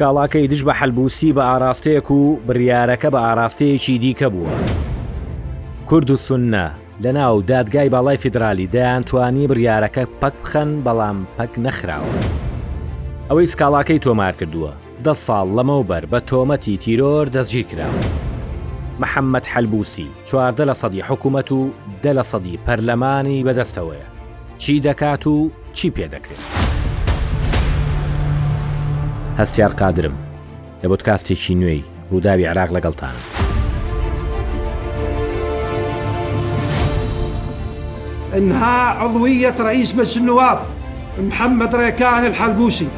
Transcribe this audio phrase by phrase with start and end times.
[0.00, 4.54] سکاڵاکەی دش بە حەلبوسی بە ئاراستەیەک و بڕیارەکە بە ئاراستەیەکی دیکە بووە.
[5.86, 6.66] کورد و سنە
[7.04, 12.12] لە ناو دادگای باڵای فیدرالی دەیان توانی بڕیارەکە پەک بخەن بەڵام پەک نەخراوە.
[13.30, 14.72] ئەوەی سکاڵاکەی تۆمار کردووە
[15.04, 18.02] دە ساڵ لەمەوبەر بە تۆمەتی تیرۆر دەستگیر کراوە.
[19.00, 21.70] محەممەد حەلبوسی چواردە لە سەدی حکوومەت و
[22.02, 24.06] دە لە سەدی پەرلەمانی بەدەستەوەیە.
[24.58, 26.59] چی دەکات و چی پێدەکرێت.
[29.40, 30.14] هەستیار قادرم
[30.82, 33.20] لە بۆت کاستێکی نوێی ڕووداوی عراق لەگەڵتانە.
[38.36, 40.58] إنها عضوية رئيس مجلس النواب
[41.28, 42.88] محمد ريكان الحلبوسي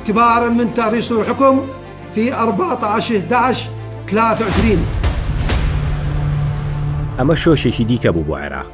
[0.00, 1.60] اعتبارا من تاريخ الحكم
[2.14, 3.70] في 14 11
[4.08, 4.78] 23
[7.18, 8.66] ئەمە شۆشێکی دیکە بوو بۆ عێراق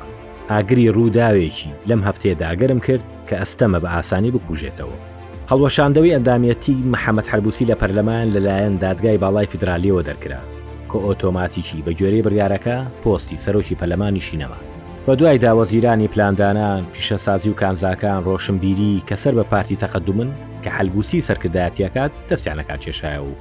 [0.50, 5.17] ئاگری ڕووداوێکی لەم هەفتەیە داگەرم کرد کە ئەستەمە بە ئاسانی بکوژێتەوە
[5.52, 10.42] هەڵوەشاندەوەی ئەندامەتی محەممەد هەربوسی لە پەرلەمان لەلایەن دادگای باڵای فدرالیەوە دەرکرا
[10.90, 14.58] کە ئۆتۆماتیکی بە گوێرەی بریارەکە پۆستی سەرۆکی پەلەمانی شینەما
[15.06, 20.30] بە دوای داوەزیرانی پلاندانان پیشەسازی و کانزاکان ڕۆشنبیری کە سەر بە پارتی تەقدومن
[20.64, 23.32] کە هەلبوسی سەرکردایەتیەکات دەستیانەکان کێشایە و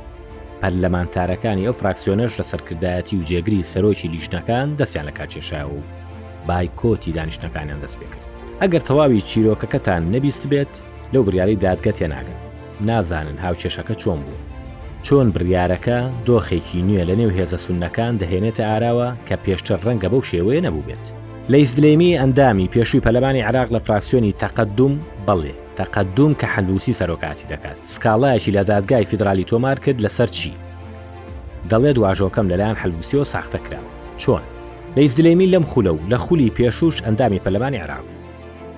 [0.61, 5.80] پەرلەمانتارەکانی ئەو فراکسیۆنەش لە سەرکردایەتی و جێگری سەرۆکی لیشتەکان دەستیانەکە کێشایە و
[6.47, 8.30] بایکۆتی دانیشتەکانیان دەست پێ کرد.
[8.61, 10.73] ئەگەر تەواوی چیرۆکەکەتان نەبیست بێت
[11.13, 12.38] لەو بریاری دادگە تێناگەن
[12.81, 14.38] نازانن هاوچێشەکە چۆن بوو
[15.03, 20.61] چۆن بریارەکە دۆخێکی نوێ لە نێو هێزە سونەکان دەهێنێتە ئاراوە کە پێشتر ڕەنگە بەو شێوەیە
[20.66, 21.05] نەبوو بێت
[21.52, 24.94] لە ئیسلێمی ئەندامی پێشووی پەلەمانی عراق لە فراکسیۆنی تەقدم
[25.27, 30.53] بەڵێ تەقدم کە هەندوسی سەرۆکاتی دەکات سکاڵایەکی لە دادگای فیدرالی تۆمار کرد لەسەر چی
[31.69, 33.81] دەڵێ دواژۆکەم لەلایەن هەلووسیەوە ساختەکرا
[34.21, 34.44] چۆن
[34.95, 38.05] لە ئیسلێمی لەم خولە و لە خولی پێشوش ئەندامی پەلەمانی عراق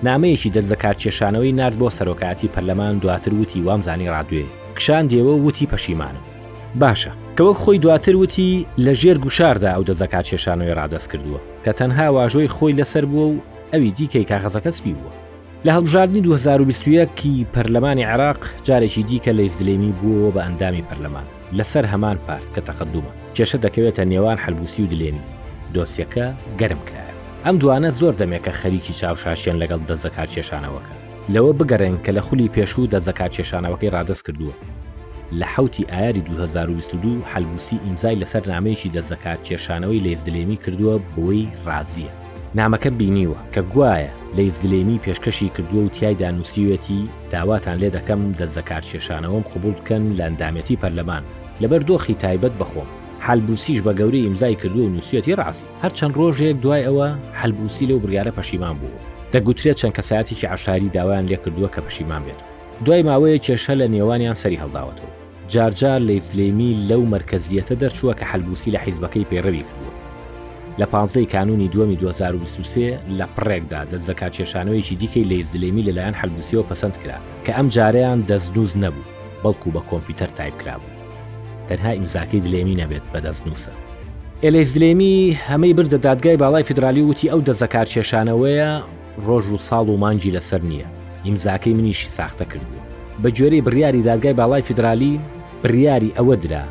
[0.06, 4.44] نامەیەکی دەست لە کارکێشانەوەی نرد بۆ سەرۆکاتی پەرلەمان دواتر وتی وامزانی ڕادوێ
[4.76, 6.24] کشان دێوە وتی پەشیمانم
[6.80, 11.72] باشە کەوەک خۆی دواتر وتی لە ژێر گوشاردا ئەو دەست لە کارکێشانەوەی ڕادەست کردووە کە
[11.78, 15.12] تەنها واژۆی خۆی لەسەر بووە و ئەوی دیکەی کاغەزەکەسپی بووە
[15.64, 21.26] لە هەڵبژاردننی 2021کی پەرلەمانی عراق جارێکی دیکە لە ئیزدلێمی بووەوە بە ئەندامی پەرلەمان
[21.58, 25.26] لەسەر هەمان پارت کە تەقدومە کێشە دەکەوێتە نێوان هەلبوسی و دلێنی
[25.74, 26.26] دۆسیەکە
[26.60, 27.09] گەرمکە
[27.46, 30.94] ئەم دوانە زۆر دەمێکە خەریکی چاوشاشێن لەگەڵ دەزەکار کێشانەوەکە
[31.34, 34.54] لەوە بگەڕێن کە لە خولی پێشوو دەزەکار کێشانەوەکەی ڕادست کردووە
[35.38, 42.12] لە حوتی ئایاری 2022 هەلبوسی ئیمزای لەسەر نامەیەکی دەزەکار کێشانەوەی لەیزدلێمی کردووە بۆی ڕازیە
[42.58, 47.00] نامەکە بینیوە کە گوایە لە ئیزدلێمی پێشکەشی کردووە و تیای دانووسیوەتی
[47.32, 51.22] داواتان لێ دەکەم دەزەکار کێشانەوەم قوبول بکەن لە ئەندامەتی پەرلەمان
[51.62, 56.84] لەبەر دۆخی تایبەت بخۆم حلبوسیش بە گەوری ئیمزای کردو و نووسەتی ڕاستی هەرچەند ڕۆژێک دوای
[56.86, 57.08] ئەوە
[57.40, 58.98] حلبوسی لەو بریارە پەشیمان بوو
[59.32, 62.40] دەگوترێت چەند کەسایەتێکی عشاری داوایان لێ کردووە کە پەشیمان بێت
[62.84, 65.12] دوای ماوەیە کێشە لە نێوانیان سەری هەڵداوەتەوە
[65.48, 69.92] جارجار لە ئیزلێمی لەو مرکزیەتە دەرچووە کە حلبوسی لە حیزبەکەی پێڕەوی کردووە
[70.78, 76.96] لە پانزەی کانونی دومی 2023 لە پڕێکدا دەستزەکە کێشانەوەیکی دیکەی لە ئیزلێمی لەلایەن حلبوسیەوە پەسەند
[77.02, 79.06] کرا کە ئەم جارەیان دەستنووز نەبوو
[79.42, 80.89] بەڵکو بە کۆمپیوتەر تایپ کرابوو
[81.76, 83.72] تەنها ئیمزاکەی دلێمی نەبێت بەدەست نووسە.
[84.44, 85.16] ئلس دلێمی
[85.48, 88.70] هەمەی بردە دادگای باڵای فدرالی وتی ئەو دەزەکار کێشانەوەیە
[89.26, 90.88] ڕۆژ و ساڵ و مانجی لەسەر نییە
[91.26, 92.78] ئیمزاکەی منیشی ساختە کردو.
[93.22, 95.20] بە جێرەی بریاری دادگای باڵای فدرالی
[95.62, 96.64] بریاری ئەوە درا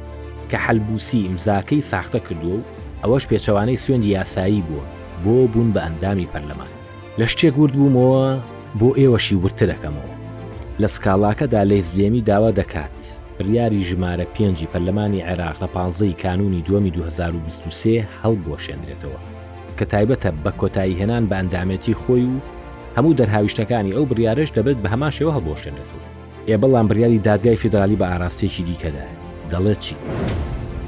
[0.51, 2.61] کە حەلبوسی ئیمزاکەی ساختە کردو و
[3.03, 4.83] ئەوەش پێچەوانەی سوێندی یاسایی بووە
[5.23, 6.71] بۆ بوون بە ئەندامی پەرلەمان.
[7.19, 8.23] لە شتێک گورد بوومەوە
[8.79, 10.13] بۆ ئێوەشی ورترەکەمەوە.
[10.81, 12.99] لە سکاڵاکەدا لەیزلێمی داوا دەکات.
[13.39, 19.19] بڕیاری ژمارە پێنجی پەرلەمانی عێراق لە پانزەی کانونی دومی 2023 هەڵبۆشێنرێتەوە
[19.79, 22.37] کە تایبەتە بە کۆتایی هێنان بە ئەندامەتی خۆی و
[22.97, 26.03] هەموو دەرهاویشتەکانی ئەو بریارش دەبێت بە هەماشەوە هەڵبۆشێنێتەوە
[26.47, 29.07] ئێ بەڵام بریاری دادگای فیدرالی بە ئاراستێکی دیکەدا
[29.51, 29.95] دەڵێت چی؟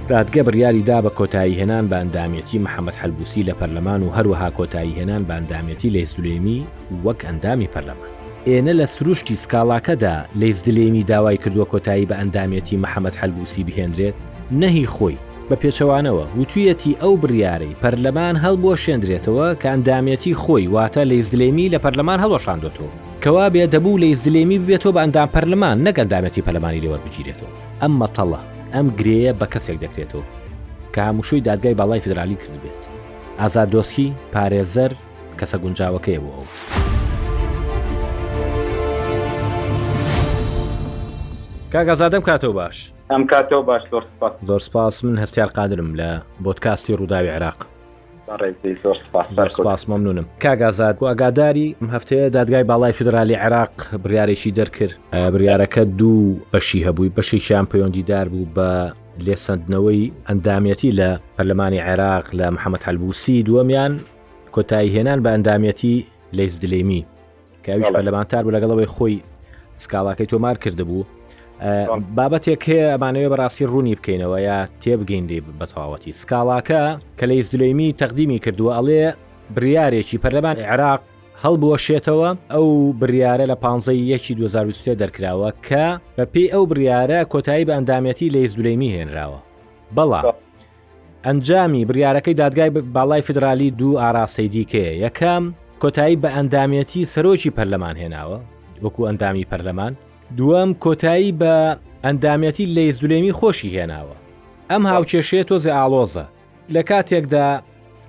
[0.10, 5.22] دادگە بڕیاریدا بە کۆتایی هێنان بە ئەندامەتی محەممەد هەلبوسی لە پەرلەمان و هەروەها کۆتایی هێنان
[5.28, 6.60] بە ئەندامەتی لێ سولێمی
[7.06, 8.11] وەک ئەندامی پەرلەمان
[8.48, 14.14] ئێنە لە سروشتی سکاڵاکەدا لەیز دلێمی داوای کردووە کۆتایی بە ئەندامێتی محەممەد هەلبوسی بهێنرێت
[14.62, 15.18] نەهی خۆی
[15.50, 21.78] بە پێچەوانەوە وتویەتی ئەو بریارەی پەرلەمان هەڵبووە شێندرێتەوە کە ئەندامەتی خۆی واتە لە زلێمی لە
[21.86, 22.92] پەرلەمان هەڵۆشاندۆتەوە
[23.24, 28.42] کەوا بێ دەبوو لە زلێمی بێتەوە بە ئەندام پەرلەمان نەگەندامەتی پەلمانی لەوە بگیرێتەوە ئەم مەتەڵە
[28.76, 30.26] ئەم گرەیە بە کەسێک دەکرێتەوە
[30.94, 32.82] کە هەموشوی دادگای باڵای فدرالی کرد بێت
[33.40, 34.92] ئازاد دۆسکی پارێزەر
[35.40, 36.46] کەسە گونجاوەکەی بووە.
[41.76, 43.82] کاگازادەم کاتەوە باش ئەم کاتەوە باش
[44.48, 47.58] زۆر سپاس من هەستیار قادرم لە بۆتکاستی ڕووداوی عراق
[49.48, 53.72] سپاس مەمنونم کاگازات و ئاگاداری هەفتەیە دادگای باڵای فدرالی عراق
[54.04, 54.94] بریارێکی دەرکرد
[55.34, 58.92] بریارەکە دوو بەشی هەبووی بەشێکیان پەیوەندیدار بوو بە
[59.24, 63.92] لێسەندنەوەی ئەندامەتی لە پەرلەمانی عێراق لە محەممەد هەلبوسی دووەمیان
[64.56, 66.04] کۆتایی هێنان بە ئەندامەتی
[66.38, 67.04] لەیزدلێمی
[67.66, 69.20] کاویش پەرلەمانتار بوو لەگەڵەوەی خۆی
[69.76, 71.04] سکاڵاکەی تۆمار کردبوو
[72.18, 76.84] بابەتێک هەیە ئەمانەوێ بەڕاستی ڕوونی بکەینەوە یا تێبگەیندی بەتەواوەتی سکاڵاکە
[77.18, 79.06] کە لە ئیزدلەیمی تەقدیمی کردووە ئەڵێ
[79.56, 81.02] بریارێکی پەرلەمان عێراق
[81.44, 82.68] هەڵبوەشێتەوە ئەو
[83.02, 85.86] بریارە لە 15 یەکی 2023 دەرکراوە کە
[86.18, 89.40] بە پێی ئەو بریارە کۆتایی بە ئەندامەتی لە ئیزدلەیمی هێنراوە
[89.96, 90.26] بەڵام
[91.26, 95.44] ئەنجامی بریارەکەی دادگای باڵای فدرالی دوو ئاراستەی دیکەیە یەکەم
[95.82, 98.38] کۆتایی بە ئەندامەتی سەرۆکی پەرلەمان هێناوە
[98.84, 99.94] وەکو ئەندامی پەرلەمان
[100.38, 101.56] دووەم کۆتایی بە
[102.08, 104.16] ئەندامەتی لە زولێمی خۆشی هێناوە
[104.72, 106.26] ئەم هاوچێشەیە تۆزێ ئالۆزە
[106.74, 107.50] لە کاتێکدا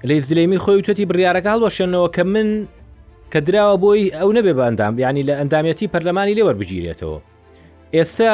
[0.08, 2.48] لە زلێمی خۆی توێتی بڕیارەکە هەڵوەشێنەوە کە من
[3.32, 7.18] کە دراوە بۆی ئەو نەبێ بە ئەندام ینی لە ئەندامەتی پەرلەمانی لێوە بگیرێتەوە
[7.94, 8.32] ئێستا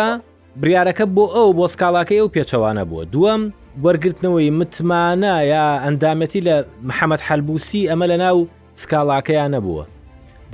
[0.60, 3.42] بریارەکە بۆ ئەو بۆ سکاڵاکەی ئەو پێچەوانە بووە دووەم
[3.84, 6.56] وەرگرتنەوەی متمانە یا ئەندامەتی لە
[6.88, 8.36] محەممەد حەلبوسی ئەمە لە ناو
[8.80, 9.84] سکاڵاکەیان نەبووە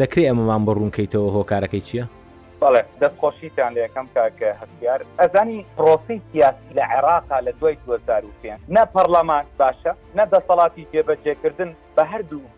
[0.00, 2.04] دەکرێت ئەمەمان بڕوونکەیتەوە هۆکارەکەی چییە؟
[2.64, 8.82] بەڵێ دەستخۆشیتان لە یەکەم کاکە هەستیار ئەزانی پرۆسی سیاسی لە عێراقا لە دوای 2005 نە
[8.94, 12.50] پەرلەمان باشە نە دەسەڵاتی جێبەجێکردن بە هەردوو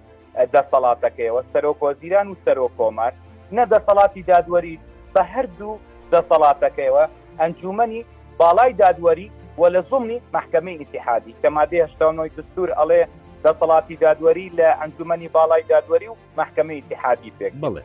[0.54, 3.12] دەسەڵاتەکەیەوە سەرۆکۆزیران و سەرۆکۆمار
[3.56, 4.74] نە دەسەڵاتی دادوەری
[5.14, 5.74] بە هەردوو
[6.14, 7.04] دەسەڵاتەکەیەوە
[7.40, 8.02] ئەنجومنی
[8.40, 9.28] باڵای دادوەری
[9.60, 13.02] و لە زومنی محکمەی ئتحادی کەمادەی هشتانەوەی دستور ئەڵێ
[13.44, 17.82] دەسەڵاتی دادوەری لە ئەنجومنی باڵای دادوەری و محکمەی ئتحادی پێک بڵێ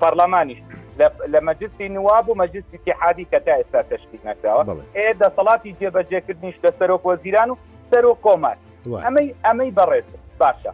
[0.00, 0.60] پەرلەمانیش
[1.02, 6.70] لە مەجلسی نواب و مەجلسی تحادی کە تا ئێستا تشکی نکراوە ئێ دەسەڵاتی جێبەجێکردنیش لە
[6.80, 7.56] سەرۆک وەزیران و
[7.90, 8.56] سەرۆک کۆمار
[9.04, 10.06] ئەمەی ئەمەی بەڕێز
[10.42, 10.72] باشە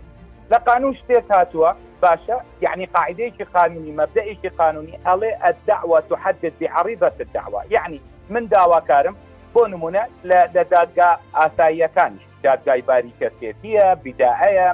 [0.53, 1.71] لە قانون شتێک هاتووە
[2.05, 7.99] باشە یعنی قاعدەیەکی قانونی مەبدەیەکی قانونی ئەڵێ ئەدعوە تحدد بعریضة الدعوة یعنی
[8.31, 9.17] من داواکارم
[9.55, 10.39] بۆ نمونە لە
[10.73, 14.69] دادگا ئاساییەکانیش دادگای باریکەسێتیە بیداهەیە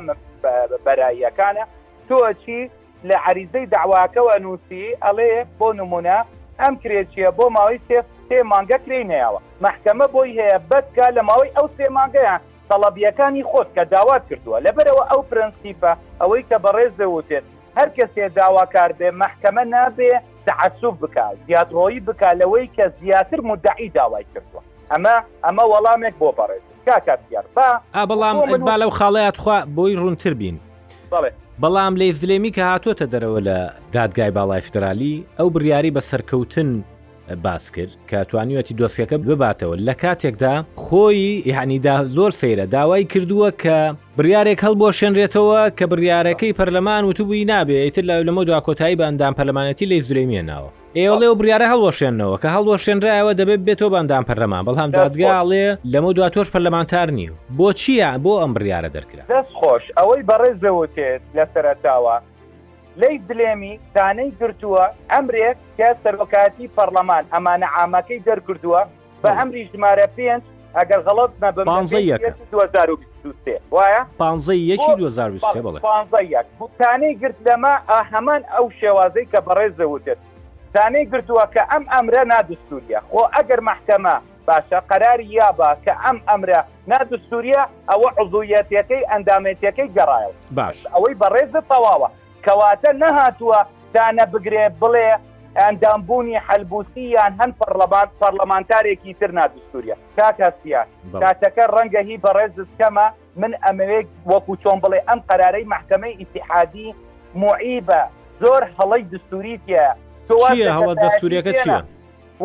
[0.85, 1.65] بەراییەکانە
[2.09, 2.59] تۆ چی
[3.05, 6.19] لە عریزەی داواکەەوە نووسی ئەڵێ بۆ نمونە
[6.61, 7.99] ئەم کرێکیە بۆ ماوەی سێ
[8.29, 12.41] سێ مانگە کرینەوە محکمە بۆی هەیە بەدکە لە ماوەی ئەو سێ مانگەیان
[12.71, 17.45] تەڵەبیەکانی خۆت کە داوات کردووە لەبەرەوە ئەو پرەنسیپە ئەوەی کە بەڕێز دەوتێت
[17.79, 20.13] هەر کەسێ داواکار بێ محکمە نابێ
[20.47, 21.17] تعسوب بک
[21.47, 27.45] زیاتڕۆیی بکالەوەی کە زیاتر مدعی داوای کردووە ئەمە ئەمە وەڵامێک بۆ بەڕێز کاکات یار
[28.11, 28.37] بەڵام
[28.69, 30.57] با لەو خاڵەیەت خوا بۆی ڕوونتر بین
[31.13, 31.31] بڵێ
[31.63, 33.57] بەڵام لە زلێمی کە هاتوۆتە دەرەوە لە
[33.95, 36.71] دادگای باڵای فترالی ئەو بریاری بە سەرکەوتن
[37.45, 40.55] باس کرد کە توانیوەتی دۆسیەکە بباتەوە لە کاتێکدا
[40.85, 43.77] خۆی یهانیدا زۆر سەیرە داوای کردووە کە
[44.19, 49.87] بریارێک هەڵبۆشێنرێتەوە کە بریارەکەی پەرلەمان وتبووی نابێت تر لە لەمە دو کۆتایی بە ئەندام پەرلەمانەتی
[49.91, 50.71] لە زلێمیە ناوە
[51.05, 56.49] ئێڵێ و بریاە هەڵوەشێنەوە کە هەڵوەشێنراەوە دەبێت بێتەوە بەندام پەرلەمان بەڵام دادگاڵێ لەمە دو تۆش
[56.55, 62.17] پەرلەمانتار نیو بۆ چییە بۆ ئەم بریاە دەرکرا دەست خۆش ئەوەی بەڕێز دەوتێت لە سەرتاوە
[63.01, 68.81] لی دلێمی دانەی گرتووە ئەمرێک کە سەرۆکاتی پەرلەمان ئەمانە ئاماکەی دەرکردووە
[69.23, 70.43] بە ئەمری ژمارە پێنج
[70.77, 74.77] ئەگەر غڵت نە بە 2023 وایە 15
[75.65, 80.19] بڵێ بوتانەی گرت لەمە ئاهەمان ئەو شێوازەی کە بەڕێز دەوتێت
[80.77, 84.17] دانەی گرتووە کە ئەم ئەمرە نادستوریە خۆ ئەگەر محکەمە
[84.49, 86.61] باشە قەرار یابا کە ئەم ئەمرە
[86.93, 92.09] نادستوریە ئەوە عضویەتەکەی ئەندامێتەکەی گەڕایە باش ئەوەی بەڕێز تەواوە
[92.45, 93.61] کەواتە نەهاتووە
[93.95, 95.09] دانە بگرێ بڵێ
[95.63, 100.87] ئەندامبوونی حلبوسییان هەند پەرلەبات پەرلەمانتارێکی تر نادستوریە تاکەسییان
[101.23, 103.07] کاتەکە ڕەنگە هی بەڕێزستکەمە
[103.41, 106.89] من ئەمەوێت وەکو چۆن بڵێ ئەم قەرارەی محکمەی ئیسیحادی
[107.41, 108.03] معیبە
[108.43, 109.83] زۆر هەڵی دستوریتە
[110.35, 111.81] چیە هەوە دەستوریەکە چییە؟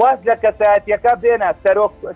[0.01, 1.49] واز لە کەسایەتەکە بێنە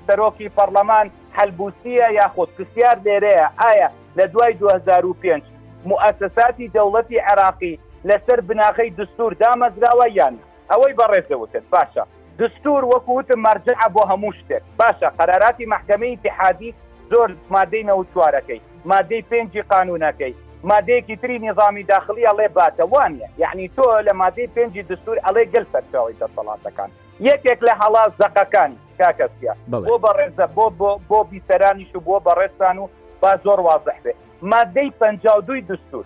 [0.08, 1.08] سەرۆکی پەرلەمان
[1.38, 5.44] هەلبوسیە یاخۆت پرسیار لێرەیە ئایا لە دوای 2005
[5.90, 7.80] مؤسساتی دەوڵەتی عراقی
[8.10, 10.36] لەسەر بناخەی دستور دامەزراوە یان
[10.72, 12.04] ئەوەی بەڕێزەوتت باشە
[12.40, 16.72] دستور وەکووتتم مەرجع بۆ هەموو شتێک باشە قەراراتی محکمەی تحادی
[17.12, 20.34] زۆر مادەی نەوتوارەکەی مادەی پێنجی قانونەکەی
[20.72, 26.16] مادەیەکی تری نظامی داخلی ئەڵێ باتەوانە یعنی تۆ لە مادەی پێنجی دستور ئەڵێ گەل سەرچاوی
[26.22, 26.90] دەسەڵاتەکان
[27.30, 29.54] یەکێک لە هەڵاز زەقەکان کاکەسیە
[29.88, 30.66] بۆ بەڕێزە بۆ
[31.10, 32.86] بۆ بیسەرانیش و بۆ بەڕێستان و
[33.22, 34.14] با زۆر واضح بێ
[34.52, 35.04] مادەی پ
[35.48, 36.06] دوی دستور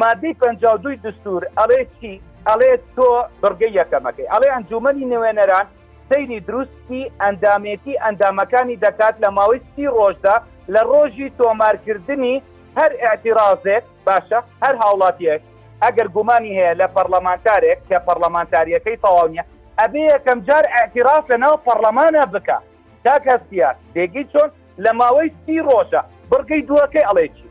[0.00, 0.42] مادەی پ
[0.84, 2.14] دوی دستور ئەڵێکی
[2.48, 3.08] ئەڵێ تۆ
[3.42, 5.66] بەرگەی یەکەمەکەی ئەڵێ ئەنجومنی نوێنەران
[6.10, 10.36] سەیری دروستی ئەندامێتی ئەندامەکانی دەکات لە ماوەی سی ڕۆژدا
[10.74, 12.36] لە ڕۆژی تۆمارکردنی
[12.78, 15.40] هەر ئاعتیرازێک باشە هەر هاوڵاتیەک
[15.82, 19.44] ئەگەر گومانی هەیە لە پەرلەمانتارێک کە پەرلەمانتاریەکەی تەواونیە
[19.80, 22.58] ئەبێ یەکەم جار ئاعتیراز لە ناو پەرلەمانە بکە
[23.04, 24.48] تا کەسیار دێگی چۆن
[24.84, 27.44] لە ماوەی سی ڕۆژە بڕگەی دووەکەی ئەڵێکی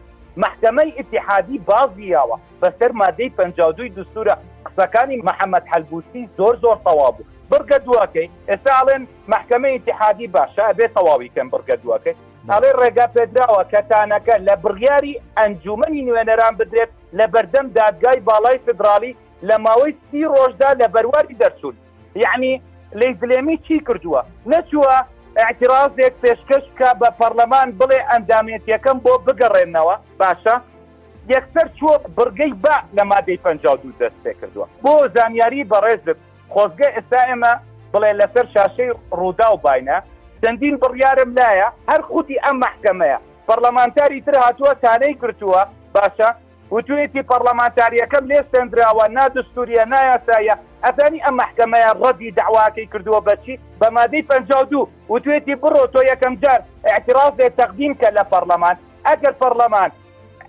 [0.44, 8.28] محکمەی اتحادی بازیاوە بەسەر مادەی پنجاودوی دستورە قسەکانی محەممەد حلبوسی زۆر زۆر تەوابوو برگە دووەکەی
[8.50, 9.04] ئێستا ئاڵێن
[9.34, 12.16] محکمەی اتحادی باشە ئەبێ تەواوی کەم برگە دووەکەی
[12.52, 19.56] ئەڵێ ڕێگا پێدراوە کەتانەکە لە بڕیاری ئەنجومنی نوێنەران بدرێت لە بەردەم دادگای باڵای فدرالی لە
[19.66, 21.76] ماوەی سی ڕۆژدا لە بەرواری دەرچوون
[22.24, 22.54] یعنی
[23.00, 24.22] لەیزلێمی چی کردووە
[24.52, 24.96] نەچووە
[25.44, 30.56] اعتراازێک پێشکەش کە بە پەرلەمان بڵێ ئەندامێتیەکەم بۆ بگەڕێنەوە باشە
[31.34, 33.48] یەکسەر چوە برگەی با لە مادەی پ
[33.82, 36.18] دو دەست پێ کردووە بۆ زانیاری بەڕێزت
[36.54, 37.54] خۆزگە ئێستا ئێمە
[37.94, 39.98] بڵێ لەسەر شاشەی ڕوودا و باینە
[40.44, 45.62] چەندین بڕیارم لایە هەر خوتی ئەم محکمەیە پەرلەمانتاری تر هاتووە تانەی کردووە
[45.96, 46.30] باشە
[46.76, 54.24] وتوێتی پەرلەمانتاریەکەم لێ سندراوە نادستوریە نایاسایە ئەزانی ئەم محکمەیە ڕەدی داواکەی کردووە بەچی بە مادەی
[54.30, 54.32] پ
[54.72, 54.80] دو
[55.14, 56.60] وتوێتی بڕۆ تۆ یەکەم جار
[56.92, 58.76] اعترااز لێ تەقدیم کە لە پەرلەمان
[59.08, 59.92] ئەگەر پەرلەمان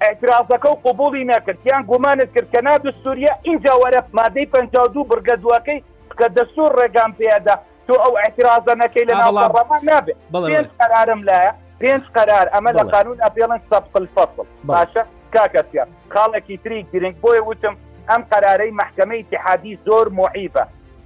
[0.06, 4.54] اعتراازەکە و قوبولی نەکردیان گومانت کرد کە نادستوریە اینجا وەرە مادەی پ
[4.94, 5.80] دو برگەدوەکەی
[6.20, 7.56] کە دەستور ڕێگام پێدا
[7.88, 11.50] تۆ ئەو اعتراازە نەکەی لە ناڵەمان نابێت بڵێ قرارم لایە
[11.80, 15.02] پێنج قرار ئەمە لە قانون ئەپێڵن سەبق الفصل باشە
[15.34, 17.74] کاکەسیە کاڵێکی تری گرنگ بۆیە وتم
[18.10, 20.64] ئەم قرارەی محکمەی اتحادی زۆر محیبە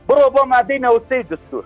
[0.09, 1.65] بڕۆ بۆ مادەی نەوسەی دستور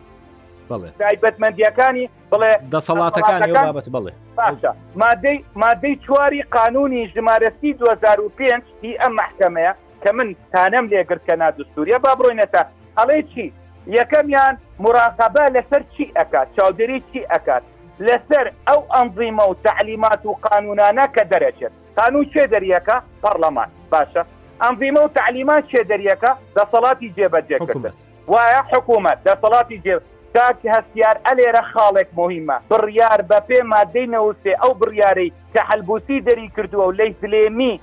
[1.01, 4.71] تایبەتمەندیەکانی بڵێ دەسەڵاتەکانی بابەت بڵێ باشە
[5.05, 12.11] مادەی مادەی چواری قانونی ژمارەسی 2005 هی ئەم محکمەیە کە من تانەم لێگرکە نادستوریە با
[12.19, 12.63] بڕۆینەتە
[12.99, 13.47] ئەڵێ چی
[13.87, 17.63] یەکەمیان مراقبە لەسەر چی ئەکات چاودێری چی ئەکات
[18.07, 24.23] لەسەر ئەو ئەنزیمە و تعلیمات و قانونانە کە دەرەچێت قانون چێ دەریەکە پەرلەمان باشە
[24.63, 27.93] ئەنزیمە و تعلیمات چێ دەریەکە دەسەڵاتی جێبەجێکردن
[28.33, 29.97] وایە حکوومەت دەسەڵاتی جێ
[30.35, 36.49] تاکی هەستیار ئەلێرە خاڵێک مهمە بڕیار بە پێ مادەی نەوسێ ئەو بڕیارەی کە حلبوسی دەری
[36.57, 37.75] کردووە و لی سلێمی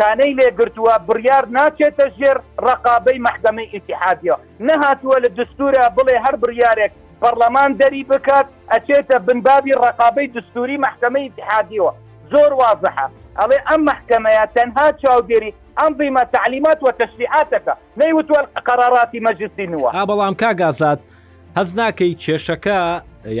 [0.00, 2.36] تانەی لێگرتووە بڕیار ناچێتە ژێر
[2.66, 4.36] ڕقابەی محکمەی ئیتحادیە
[4.66, 11.92] نەهاتووە لە دستورە بڵێ هەر بڕیارێک پەرلەمان دەری بکات ئەچێتە بنبابی ڕقابەی دستوری محکمەی ئیتحادیەوە
[12.32, 13.06] زۆر واضحە
[13.38, 20.02] ئەڵێ ئەم محکمەیە تەنها چاودێری ئەم بما تعلیمات و تەشریعاتەکە نەیوتوە قەراراتی مەجلسی نوە ها
[20.10, 21.00] بەڵام کاگازات
[21.58, 22.78] هەز ناکەی کێشەکە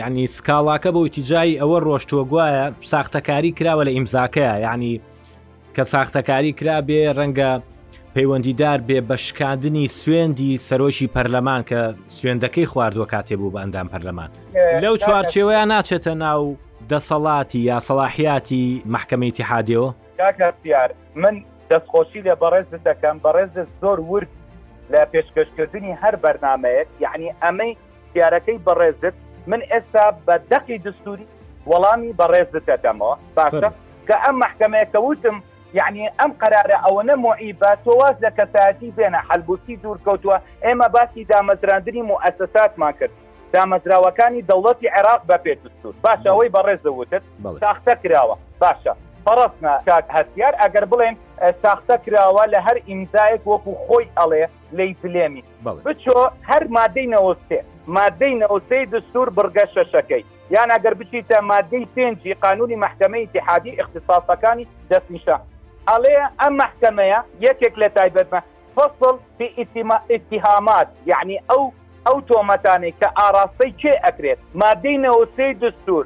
[0.00, 4.92] یعنی سکاڵاکە بە وتیجایی ئەوە ڕۆشتوە گوایە ساختەکاری کراوە لە ئیمزاکەیە یعنی
[5.76, 7.50] کە ساختەکاری کرا بێ ڕەنگە
[8.14, 11.80] پەیوەندیدار بێ بە شکاندنی سوێندی سەرۆشی پەرلەمان کە
[12.16, 14.30] سوێندەکەی خواردووە کاتێ بوو بە ئەندام پەرلەمان
[14.82, 16.56] لەو چوارچێوەیە ناچێتە ناو
[16.90, 19.88] دەسەڵاتی یا سەلاحیاتی محکمەتی حادیەوە
[20.18, 20.90] کاکەار
[21.22, 21.34] من
[21.70, 24.30] دەستخۆشی لێ بەڕێز دەکەم بەڕێز زۆر ورد
[24.92, 27.72] لە پێشکەشکردنی هەر بەرنمەیەک یعنی ئەمەی
[28.14, 29.16] دیارەکەی بەڕێزت
[29.46, 31.26] من ئێستا بە دەقی دستوری
[31.70, 33.68] وەڵامی بەڕێز دەتەمەوە باشە
[34.08, 35.36] کە ئەم محکمەیە کەوتم
[35.78, 42.72] یعنی ئەم قرارە ئەوەنە معیبە تۆواز لە کەساەتی بێنە حلبوسی دوورکەوتووە ئێمە باسی دامەزراندنی مؤسسات
[42.82, 43.12] ما کرد
[43.54, 47.24] دامەزراوەکانی دەوڵەتی عێراق بە پێتوسوود باشە ئەوەی بەڕێزەوتت
[47.64, 48.92] تاختە کراوە باشە
[49.26, 51.14] پرسنا کاک هەسیار ئەگەر بڵێن
[51.62, 54.42] ساختە کراوە لە هەر ئیمزایك وەکو خۆی ئەڵێ
[54.78, 55.42] لی پلێمی
[55.86, 56.18] بچۆ
[56.50, 57.60] هەر مادەی نەوەستێ
[57.98, 60.22] مادەی نەوەسەی دستور بگە شەشەکەی
[60.54, 65.40] یان ئەگەر بچیتە مادەی پێنجی قانونی محکمەی اتحادی اختصاصەکانی دەستنیشان
[65.90, 68.40] ئەڵێ ئەم محکمەیە یەکێک لە تایبەتمە
[68.76, 69.46] فصل في
[70.20, 71.62] اتهامات يعني او
[72.10, 76.04] او تومتاني كاراسي شيء اكريت ما بين وسي دستور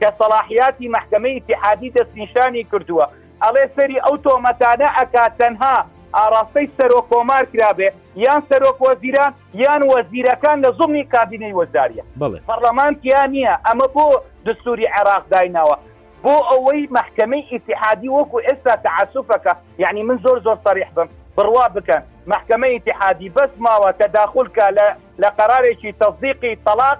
[0.00, 3.02] كصلاحيات محكمه اتحادي دستنشاني كردوا
[3.44, 5.86] على سري او تومتانا اكا تنها
[6.20, 7.88] ئاراستەی سەرۆکۆمار کرابێ
[8.24, 9.32] یان سەرۆک وەزیران
[9.64, 12.04] یان وەزیرەکان لە زومی کابینەی وەزاریە
[12.48, 14.04] پەرلەمان کیان نییە ئەمە بۆ
[14.46, 15.76] دستوری عێراق دایناوە
[16.24, 19.52] بۆ ئەوەی محکمەی ئیتحادی وەکو ئێستا تعسوفەکە
[19.84, 22.02] یعنی من زۆر زۆر سەریح بم بڕوا بکەن
[22.32, 24.86] محکمە ئیتحادی بەس ماوە تەداخولکە لە
[25.22, 26.98] لە قرارێکی تەزیقی تەلاق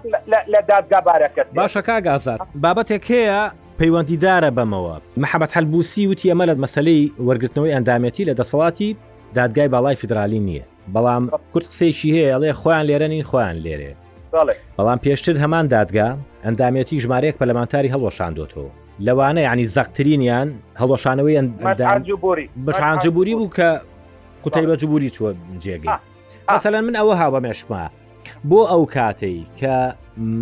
[0.53, 3.51] لە دادگابارەکەت باشە کاگازات بابەتێک هەیە
[3.81, 8.91] پەیوەندیدارە بەمەوە محەبەت هەلبوسی وتی ئەمە لە مەسلەی وەرگرتنەوەی ئەندامەتی لە دەسەڵاتی
[9.35, 10.65] دادگای باڵای فدرالی نییە
[10.95, 13.93] بەڵام کورت قسێکی هەیە ئەڵێ خۆیان لێرەنین خۆیان لێرێ
[14.79, 16.09] بەڵام پێشتر هەمان دادگا
[16.45, 20.47] ئەندامەتی ژمارەیەک پەلەمانتاری هەڵۆشاندۆتەوە لەوانە ینی زەقترینیان
[20.79, 21.37] هەڵەشانەوەی
[22.67, 23.69] بەشانجبوری بوو کە
[24.43, 25.91] قوتەی بە جبوری چوە جێگی
[26.51, 27.87] ئەسەلا من ئەوە ها بە مێشما
[28.51, 29.75] بۆ ئەو کاتەی کە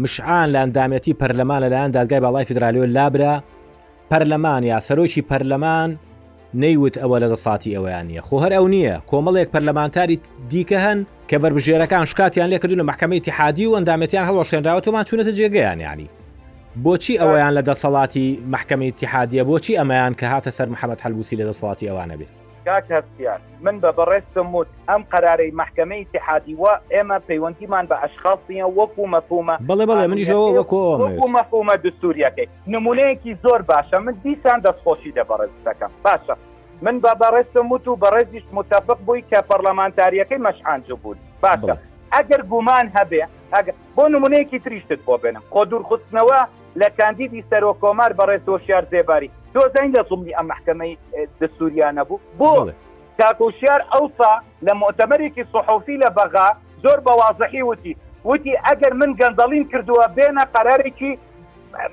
[0.02, 3.42] مشعان لە ئەندامەتی پەرلەمان لەلایەن دادگای باڵای فدرالیۆ لابرا
[4.10, 5.90] پەرلەمان یا سەرۆکی پەرلەمان
[6.54, 10.16] نەیوت ئەوە لە دەساتی ئەویان نیە خۆ هەر ئەو نییە کۆمەڵێک پەرلەمانتاری
[10.50, 10.98] دیکە هەن
[11.30, 16.08] کە بەربژێرەکان شکاتیان لێکردون لە محکمەی تحادی و ئەندامەتیان هەڵەشێنراوە تۆمان چونەتە جێگەیان ینی
[16.80, 21.86] بۆچی ئەوەیان لە دەسەڵاتی محکەمی تحادیە بۆچی ئەمەیان کە هاتە سەر محەممەد هەلبوسی لە دەسەڵاتی
[21.88, 22.32] ئەوانە بێت
[22.66, 29.54] کاکەستیان من بە بەڕێستم وت ئەم قەرارەی محکەمەی تحادیوە ئێمە پەیوەندیمان بە ئەشخاصیە وەکو مەفومە
[29.68, 36.36] بڵێ بڵێ منیژەوە وەکو مەفومە دستوریەکەی نمونەیەکی زۆر باشە من دیسان دەستخۆشی دەبڕێستەکەم باشە
[36.82, 41.74] من بە بەڕێستم وت و بەڕێزیش متفق بووی کە پەرلەمانتاریەکەی مەشعانجو بوون باشە
[42.14, 43.22] ئەگەر گومان هەبێ
[43.54, 46.40] ئەگەر بۆ نمونەیەکی تریشتت بۆ بێنم خۆ دوور خوستنەوە
[46.80, 50.94] لە کاندیدی سەرۆ کۆمار بە ڕێسۆشیار زێباری تۆزین لە زومنی ئەم محکمەی
[51.40, 52.50] دەسووریانە بوو بۆ
[53.18, 54.32] کاکوشیار ئەوسا
[54.66, 56.48] لە مۆتەمەرێکی سوحوسی لە بەغا
[56.84, 57.94] زۆر بەوازحی وتی
[58.30, 61.12] وتی ئەگەر من گەندەڵین کردووە بێنە قەرارێکی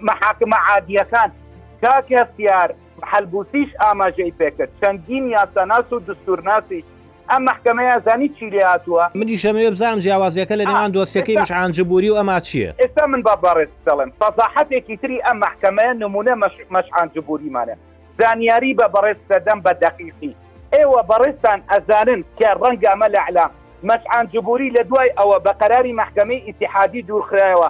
[0.10, 1.30] محاکمە عادیەکان
[1.84, 2.70] کاک هەستیار
[3.12, 6.82] حەلبوسیش ئاماژەی پێکرد چەندین یاسەناس و دستورناسی
[7.32, 12.16] ئەم محکمەیە زانی چی لێ هاتووە منی شەمەوێ بزانم جیاوازیەکە لە نێوان دۆستەکەی مشعانجبوری و
[12.20, 16.34] ئەما چییە ئێستا من با بەڕێت دەڵێن فەزاحەتێکی تری ئەم محکمەیە نمونە
[16.76, 17.76] مەشعانجبوریمانە
[18.22, 20.34] زانیاری بە بەڕێز دەدەم بە دقیقی
[20.76, 23.48] ئێوە بەڕێستان ئەزانن کە ڕەنگامە لە علا
[23.90, 27.70] مەشعانجبوری لە دوای ئەوە بە قەراری محکمەی ئیتحادی دوورخرایەوە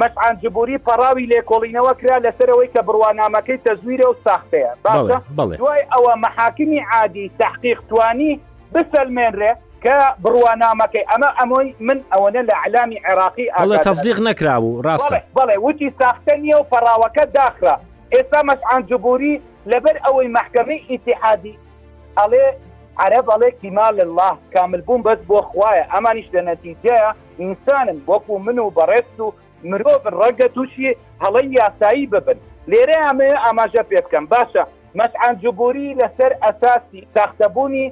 [0.00, 5.16] مەسعان جبوری پەراوی لێکۆڵینەوە کرا لەسەرەوەی کە بڕوانامەکەی تەزویرە و ساختەیە باشە
[5.58, 8.40] دوای ئەوە مەحاکمی عادی تحقیقتوانی
[8.74, 9.52] بسەلمێنرێ
[9.84, 15.88] کە بڕوانامەکەی ئەمە ئەمۆی من ئەوەنە لە علامی عێراقی ئەڵێ تەزدیق نەکرابوو ڕاستە بڵێ وتی
[16.00, 17.74] ساختە نییە و پەراوەکە داخرا
[18.14, 19.34] ئێستا مەسعان جبوری
[19.70, 21.54] لەبەر ئەوەی محکەمەی ئیتحادی
[22.18, 22.44] ئەڵێ
[23.02, 27.08] عرب ئەڵێ کیمال الله کامل بووم بەس بۆ خوایە ئەمانیش لە نەتیجەیە
[27.40, 29.32] ئینسانن وەکو من و بەڕێست و
[29.70, 32.38] مرۆڤ ڕەگە تووشی هەڵی یاسایی ببن
[32.70, 34.62] لێرە ئەمێ ئاماژە پێ بکەم باشە
[34.98, 37.86] مەسعان جبوری لەسەر ئەساسی تاختەبوونی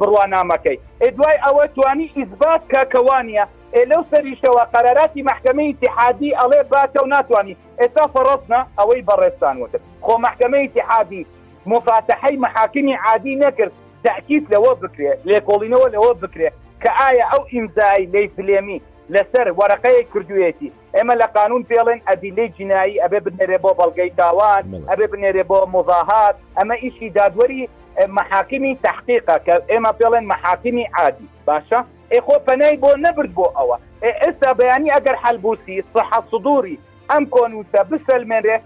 [0.00, 0.76] بڕوانامەکەی
[1.16, 3.44] دوای ئەوە توانی ئیزبات کاکەوانە
[3.90, 10.14] لەو سەریشەوە قەراراتی محکمەی تحادی ئەڵێ باتە و ناتوانانی ئێستا فڕۆستنا ئەوەی بەڕێستان وتر خۆ
[10.24, 11.22] محکمەی تحادی
[11.70, 13.72] مفاتحەی محاکمی عادی نەکرد
[14.04, 16.50] تاکیت لەوە بکرێ لێکۆڵینەوە لەوە بکرێ
[16.82, 18.80] کە ئایا ئەو ئیمزایی لی فلێمی
[19.14, 25.06] لەسەر وەرەقەیە کردوێتی ئێمە لە قانون پێڵێن ئەدیلەی جینایی ئەبێ بنێرێ بۆ بەڵگەی تاوان ئەبێ
[25.12, 27.62] بنێرێ بۆ مزاهات ئەمە ئیشی دادوەری
[28.08, 31.80] محاکمی تحقیقە کە ئێمە پێڵێن محاکمی عادی باشە
[32.12, 33.76] ئێخۆ پەنەی بۆ نەبرد بۆ ئەوە
[34.22, 36.78] ئێستا بەیانی ئەگەر حلبوسی سەح سدووری
[37.10, 38.56] ئەم کۆنووسە بسەلمێنێ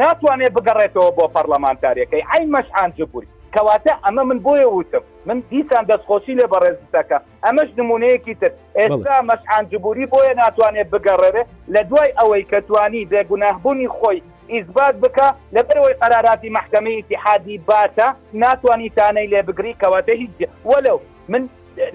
[0.00, 6.34] ناتوانێت بگەڕێتەوە بۆ پەرلەمانتاریەکەی عین مەشعان جبووری کەواتە ئەمە من بۆیە وتم من دیسان دەستخۆشی
[6.38, 11.42] لێ بەڕێزەکە ئەمەش نمونەیەکی تر ئێستا مەشعان جبووری بۆیە ناتوانێت بگەڕێرێ
[11.74, 14.20] لە دوای ئەوەی کەتوانی دەگوناهبوونی خۆی
[14.54, 18.06] ئیزبات بکە لەبەرەوەی قەراراتی محکمەی اتحادی باتە
[18.42, 20.36] ناتوانانی تانەی لێ بگری کەواتە هیچ
[20.70, 21.42] وەلو من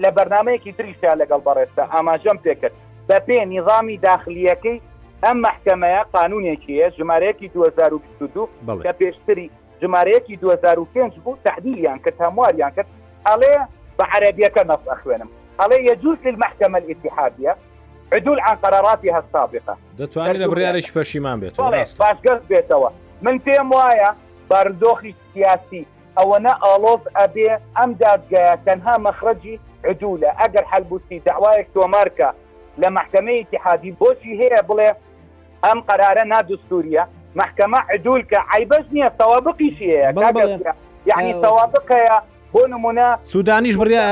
[0.02, 2.74] لە بەرنمەیەکی تریشتا لەگەڵ بەڕێستا ئاماژەم پێکرد
[3.08, 4.78] بە پێ نیظامی داخلیەکەی
[5.24, 8.42] ئەم محکمەیە قانونێکیە ژمارەیەکی 2022
[8.84, 9.48] کە پێشتری
[9.82, 12.86] ژمارەیەکی 2005 بوو تحدیلیان کرد هەمواریان کرد
[13.26, 13.54] ئەڵێ
[13.98, 17.52] بە عەربیەکە نەفس ئەخوێنم ئەڵێ یجوز للمحكمة الاتحادية
[18.14, 21.56] عدول عن قراراتها السابقة دەتوانێت لە بڕیارش پەشیمان بێت
[21.98, 22.90] باشگەز بێتەوە
[23.22, 24.10] من پێم وایە
[24.50, 25.86] بارندۆخی سیاسی
[26.18, 29.56] ئەوەنە ئالۆز ئەبێ ئەم دادگایە تەنها مەخرەجی
[29.88, 32.30] عدولە ئەگەر هەلبوسی داوایەک تۆمارکە
[32.82, 34.90] لە محکمەی تحادی بۆچی هەیە بڵێ
[35.64, 37.04] ئەم قرارە نادوستوریە
[37.40, 40.34] محکمە عدول کە عیبەش نییە سەوابقیشی هەیە
[41.06, 42.18] یعنی سەوابقەیە
[42.54, 44.02] بۆ نمونە سوودانیش بڕیا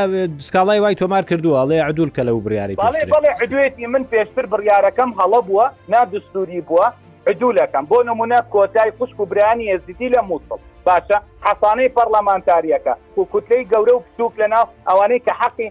[0.49, 5.67] سکاڵای وای تۆمار کردووە ئەڵێ عدول کە لەو بریاری بڵێ من پێشتر بڕیارەکەم هەڵە بووە
[5.89, 6.87] نادستوری بووە
[7.31, 13.69] عدولەکەم بۆ نمونە کۆتای خوشک و برانی ئەزیدی لە مووسڵ باشە حەسانەی پەرلەمانتاریەکە و کوتلەی
[13.73, 15.69] گەورە و پسوک لەناو ئەوانەی کە حەقی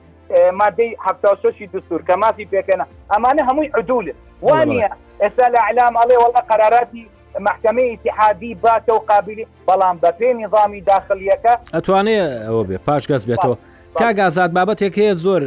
[0.60, 4.88] مادەی هەشی دستور کە مافی پێکەنە ئەمانە هەمووی عدولن وانە
[5.23, 7.05] ئێستا لە علام ئەڵێ وڵە قەراراتی
[7.39, 13.23] محکمە اتحادی باکە و قابلی بەڵام بە پێ نظامی داخلیەکە ئەتوانێت ئەوە بێ پاش گەس
[13.29, 13.55] بێتەوە
[13.99, 15.41] کاگازات بابەتێک هەیە زۆر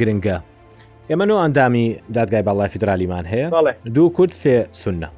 [0.00, 0.36] گرنگە
[1.10, 5.08] ئێمە نۆ ئەندامی دادگای باڵای فیدرالیمان هەیە دوو کورد سێ سنە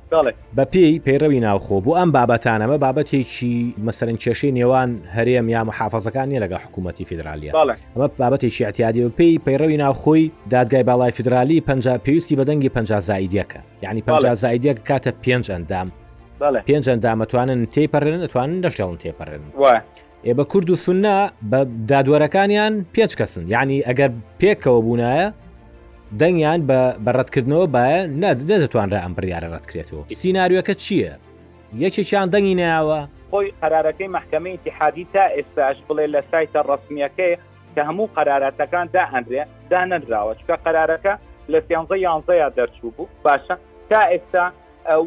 [0.56, 6.40] بە پێی پەیڕەوی ناوخۆ بوو ئەم بابەتانەمە بابەتێکی مەسەرن کێشەی نێوان هەرێم یا محافەزەکان نیە
[6.44, 11.70] لەگە حکوومەتتی فیدرالیە ئەمە بابەتێکی ئەتیادی و پێی پەیڕەوی ناوخۆی دادگای باڵای فیدرالی پ
[12.04, 15.88] پێویستی بەدەنگی پ زایدیەکە یعنی پ زایدیەکە کاتە پێنج ئەندام
[16.68, 19.42] پێنج ئەندامەتوانن تێپەڕێن ئەتوانن دەشڵن تێپەڕێن.
[20.26, 21.58] ئێبە کورد و سنە بە
[21.90, 25.26] دادوەرەکانیان پێچ کەسن یعنی ئەگەر پێکەوە بوونایە
[26.16, 31.12] دەنگیان بە ڕەتکردنەوە باە نەدەتوانرا ئەم بڕیاە ڕەتکرێتەوە سینناریوەکە چییە؟
[31.84, 37.32] یەکێکیان دەنگی ناوە خۆی قرارەکەی محکمەی تحادی تا ئێستاش بڵێ لە سایتە ڕسمیەکەی
[37.74, 41.14] کە هەموو قرارەتەکان دا ئەندرێ دا نەنراوە چکە قرارەکە
[41.52, 43.54] لە سیانزە یانزەیە دەرچوو بوو باشە
[43.90, 44.44] تا ئێستا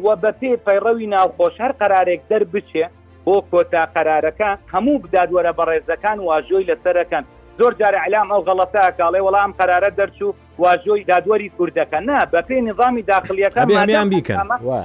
[0.04, 2.84] وە بە پێ پەیڕەوی ناوخۆش هەر قرارێک دەربچێ
[3.26, 7.24] بۆ کۆتا قرارەکە هەموو بدادوەرە بەڕێزەکان واژۆی لەسەرەکەن
[7.58, 12.60] زۆر جارە علام ئەو غەڵەتە کاڵێ وەڵام قرارە دەرچوو واژۆی دادوەری کوردەکە نه بە پێی
[12.62, 14.36] نظامی داخلیەکەیان بیکەن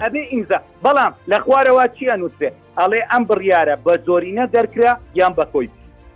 [0.02, 2.50] ئەبێ ئینزا بەڵام لە خوارەوە چیان نووسێ
[2.80, 5.70] ئەڵێ ئەم بڕیاە بە زۆرینە دەرکرا یان بە خۆی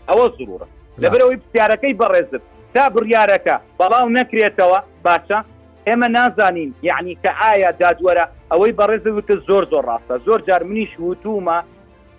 [0.09, 0.67] ئەوە زورە
[1.01, 2.41] لەبەرەوەی پرسیارەکەی بەڕێزت
[2.73, 5.39] تا بڕیارەکە بەڵاو نەکرێتەوە باشە
[5.87, 11.59] ئێمە نازانین یعنی کە ئایا دادوەرە ئەوەی بەڕێزوتە زۆر زۆر ڕاستە زۆر جارمنیش وتومە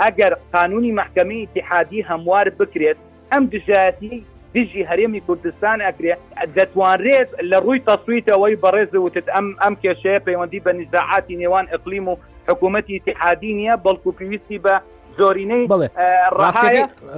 [0.03, 2.99] ئەگەر قانونی محکەمی تحادی هەموار بکرێت
[3.33, 4.23] ئەم دژایەتی
[4.55, 6.13] دژی هەرێمی کوردستان ئەکرێ
[6.57, 12.17] دەتوانرێت لە ڕووی تەسویتەوەی بەڕێز وتت ئەم ئەم کێشەیە پەیوەندی بە نزاعاتی نێوان ئەقلیم و
[12.49, 14.75] حکوومەتی اتحادی نیە بەڵکو پێویستی بە
[15.19, 15.89] زۆرینەی بڵێ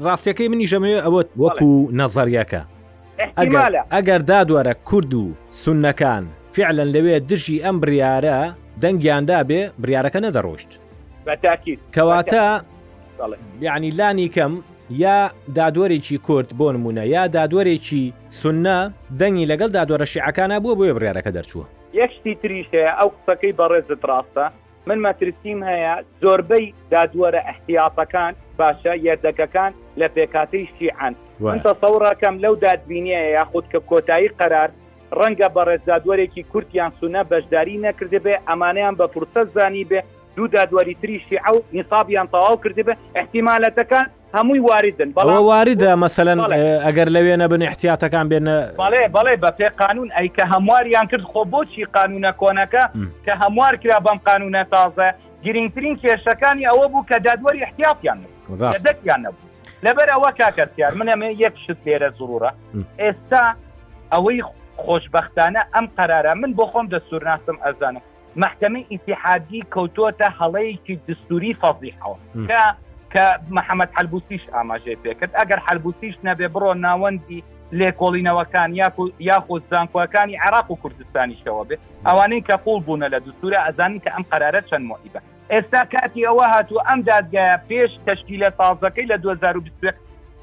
[0.07, 2.62] ڕاستیەکەی منی ژەمێ ئەوە وەکو نەزەریەکە
[3.97, 5.25] ئەگەر دادوەرە کورد و
[5.62, 8.38] سونەکان فعلەن لەوێ دژی ئەم بریارە
[8.83, 10.70] دەنگیاندا بێ بریارەکە نەدەڕۆشت
[11.97, 12.44] کەواتە
[13.66, 14.53] یعنی لانی کەم
[14.90, 18.05] یا دادوەرێکی کورت بۆ نمونە یا دادوەرێکی
[18.42, 18.79] سنە
[19.20, 21.64] دەنگی لەگەڵ دادوەرە شیعەکانە بووە بۆیە بڕارەکە دەرچووە
[22.01, 24.47] یەکشتی تریش هەیە ئەو قسەکەی بەڕێزت ڕاستە
[24.87, 33.20] من مەترسیم هەیە زۆربەی دادوەرە احتیاطەکان باشە یاردەکەکان لە پێکاتی شیعان منتە سەوڕەکەم لەو دادبینیە
[33.38, 34.70] یاخود کە کۆتایی قەرار
[35.18, 40.01] ڕەنگە بەڕێزدادوەرێکی کورتیان سونە بەشداری نەکردێ بێ ئەمانیان بە پرسە زانی بێ
[40.37, 46.29] دوو دادوەری تریشی ئەو نیسابیان تەواو کردێ بە احتیمالەتەکان هەمووی واریدن بەڵ واریدە مەسەن
[46.87, 51.40] ئەگەر لەوێ نەبن احتیاتەکان بێنە بەڵێ بەڵێ بە پێ قانون ئەی کە هەمواریان کرد خۆ
[51.53, 52.83] بۆچی قانونە کۆنەکە
[53.25, 55.07] کە هەموار کرا بەم قانونە تازە
[55.44, 58.18] گرنگترین کێشەکانی ئەوە بوو کە دادوەری احتیاتیان
[58.88, 59.44] دەکیان نەبوو
[59.87, 62.51] لەبەر ئەوە کاکەسیار منە یەک شت لێرە زورە
[63.03, 63.44] ئێستا
[64.12, 64.38] ئەوەی
[64.83, 68.03] خۆشببختانە ئەم قەرارە من بۆ خۆم دەسوورناسم ئەزانم
[68.42, 72.16] محکمە ئیتحادی کەوتوتە هەڵەیەکی دستوری فەزیحەوە
[72.49, 72.61] کە
[73.14, 73.24] کە
[73.57, 77.40] محەممەد حلبوسیش ئاماژێ پێکرد ئەگەر حلبوسیش نەبێ بڕۆ ناوەندی
[77.79, 78.70] لێکۆڵینەوەکان
[79.29, 84.24] یاخۆ زانکۆەکانی عراق و کوردستانیشەوە بێ ئەوانەی کە قوڵ بوونە لە دوستورە ئەزانین کە ئەم
[84.33, 85.20] قرارە چەند مۆیبە
[85.53, 89.94] ئێستا کاتی ئەوە هاتوو ئەم دادگایە پێش تشکی لە تازەکەی لە 2020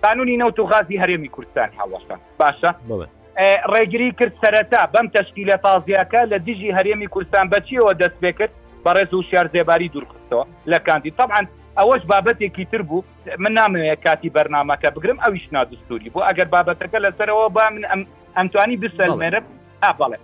[0.03, 2.71] قانونی نەوت و غازی هەرێمی کوردستان هاوەشان باشە
[3.73, 8.53] ڕێگری کرد سەرەتا بەم تشکی لە تازیەکە لە دژی هەرێمی کوردستان بەچیەوە دەست پێ کرد
[8.85, 11.41] بە ڕێز و شار زێباری دوورکردەوە لە کاندی طبعاً
[11.79, 13.03] ئەوەش بابەتێکی تر بوو
[13.43, 17.83] من نامەیە کاتی بەرنمەکە بگرم ئەویش نادستوری بۆ ئەگەر بابەتەکە لەسەرەوە با من
[18.37, 19.39] ئەمتوانی بسەلمێرە
[19.83, 20.17] ئابڵێ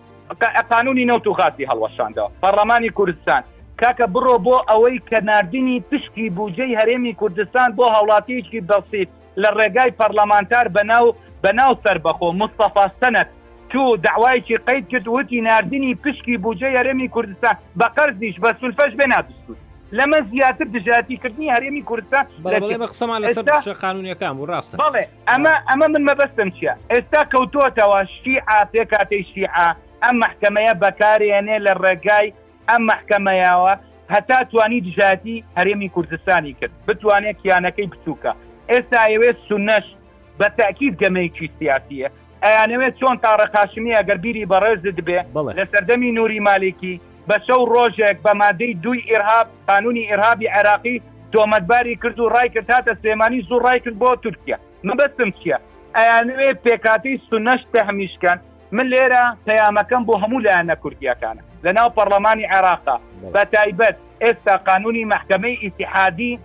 [0.71, 3.41] قانونی نەوت و خاتی هەڵوەشاندەوە پەرلەمانی کوردستان
[3.81, 9.09] کاکە بڕۆ بۆ ئەوەی کە نردنی پشکی بوجەی هەرێمی کوردستان بۆ هاوڵاتیکی دەسیت
[9.41, 11.07] لە ڕێگای پەرلەمانتار بەناو
[11.43, 13.29] بەناو سربەخۆ مستەفا سەنەت
[13.71, 19.07] تو داوایکی قید کرد وتی نردنی پشکی بوجەی هەرێمی کوردستان بە قەرزیش بە سولفەش بێ
[19.13, 19.59] نادستوت
[19.95, 22.23] لەمە زیاتر دژاتیکردنی هەرێمی کوردستان
[22.91, 28.83] قسەمان لەسەر قانونیەکان و ڕاست بڵێ ئەمە ئەمە من مەبەستم چیە ئێستا کەوتۆتەوە شیعە پێ
[28.91, 29.69] کاتەی شیعە
[30.03, 32.27] ئەم محکمەیە بەکارێنێ لە ڕێگای
[32.69, 33.73] ئەم محکمەیەوە
[34.13, 38.31] هەتا توانی دژاتی هەرێمی کوردستانی کرد بتوانێت کیانەکەی بچووکە
[38.71, 39.85] ئێستا ئەوێت سونەش
[40.39, 42.07] بە تاکیید گەمەیکی سیاسیە
[42.45, 45.19] ئەیانەوێت چۆن تاڕەقاشمی ئەگەر بیری بەڕێز دبێ
[45.57, 46.95] لە سەردەمی نوری مالێکی
[47.29, 50.97] بە شەو ڕۆژێک بە مادەی دوی ئێرهاب قانونی ئێرهابی عراقی
[51.33, 55.57] تۆمەتباری کرد و ڕای کرد تاتە سێمانی زوو ڕای کرد بۆ تورکیا مەبەستم چییە؟
[55.97, 58.37] ئەیانوێ پێکاتی سونەش تەهمیشکەن
[58.75, 62.95] من لێرە پەیامەکەم بۆ هەموو لایەنە کوردیەکانە لەناو پەرلەمانی عێراقا
[63.33, 66.39] بە تایبەت ئێستا قانونی محکمەی ئیسیحادی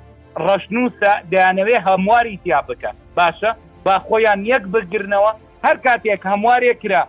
[0.47, 3.51] ڕەشنووسە دەیانەوێ هەمواری تیا بکەن باشە
[3.85, 5.33] با خۆیان یەک بگرنەوە
[5.67, 7.03] هەر کاتێک هەموارێک کرا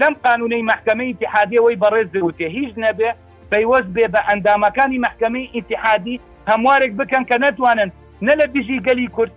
[0.00, 3.10] لەم قانونەی محکمەی اتحادیەوەی بەڕێز دەوتێ هیچ نەبێ
[3.50, 6.20] پەیوەست بێ بە ئەندامەکانی محکمەی ئیتحادی
[6.50, 7.90] هەموارێک بکەن کە نتوانن
[8.28, 9.32] نە لە بژی گەلی کورد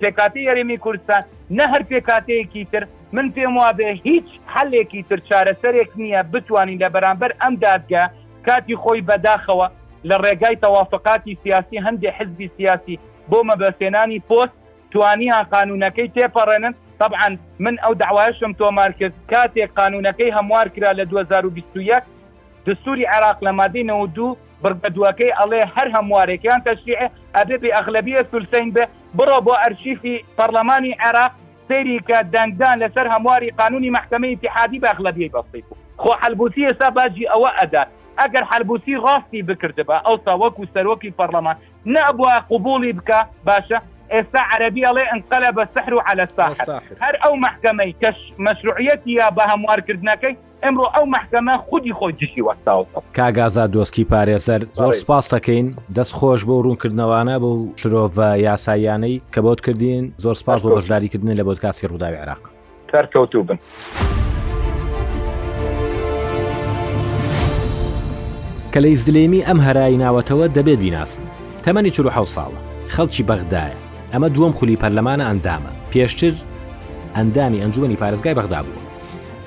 [0.00, 1.22] پێکاتی یاریمی کوردستان
[1.58, 2.82] نە هەر پێکاتەیەکی تر
[3.16, 8.02] من پێم وابێ هیچ حلێکی تر چارەسەرێک نییە بتوانین لە بەرامبەر ئەم دادگە
[8.46, 9.66] کاتی خۆی بەداخەوە
[10.08, 12.98] لە ڕێگای تەوافقاتی سیاسی هەندێک حزبی سیاسی
[13.30, 14.56] بۆ مەبەسێنانی پۆست
[14.92, 22.02] توانیان قانونەکەی تێپەڕێنن طبعا من ئەو داوایشم تۆمار کرد کاتێک قانونەکەی هەموار کرا لە 2021
[22.66, 27.00] دستوری عراق لە مادینەوە دوو بەدوەکەی ئەڵێ هەر هەموارێکیان تەشیع
[27.36, 28.84] ئەدەبی ئەخلەبیە سولسین بێ
[29.18, 31.30] بڕۆ بۆ ئەرشیفی پەرلەمانی عێراق
[31.68, 36.88] سری کە دەنگدان لەسەر هەمواری قانونی محکمەی اتحادی بە ئەخلەبیەی بەستی بوو خۆ حلبوسی ئێستا
[36.96, 37.88] باجی ئەوە ئەدات
[38.20, 41.56] ئەگەر حلبوسی ڕاستی بکردبە ئەو ساوەکو سەرۆکی پەرلەمان
[41.94, 43.78] نەبووە قوبولی بکە باشە
[44.14, 46.68] ئێستا عربی ئەڵێ ئەنقەلە بە سەحر و على ساحر
[47.04, 52.84] هەر ئەو محکەمەی کەش مەشروعەتی یا بە هەموارکردنەکەی ئەمڕۆ ئەو محکەمە خودی خۆ جشی وەستاوە
[53.16, 55.66] کاگازا دۆستکی پارێزەر زۆر سپاس دەکەین
[55.96, 58.10] دەست خۆش بۆ ڕوونکردنەوەانە بە شرۆڤ
[58.48, 62.42] یاساییانەی کە بۆت کردین زۆر سپاس بۆ بەشداریکردن لە بۆتکاسی ڕووداوی عراق
[62.92, 63.58] کارکەوتوو بن.
[68.72, 71.20] کە لە ئیزدلێمی ئەم هەرایی ناوەتەوە دەبێت بیناست
[71.64, 72.58] تەمەنی چ ساڵە
[72.94, 73.85] خەڵکی بەغدایە
[74.16, 76.34] ئەمە دووەم خولی پەرلەمانە ئەندامە پێشتر
[77.16, 78.82] ئەندامی ئەنجومی پارێزگای بەغدا بوو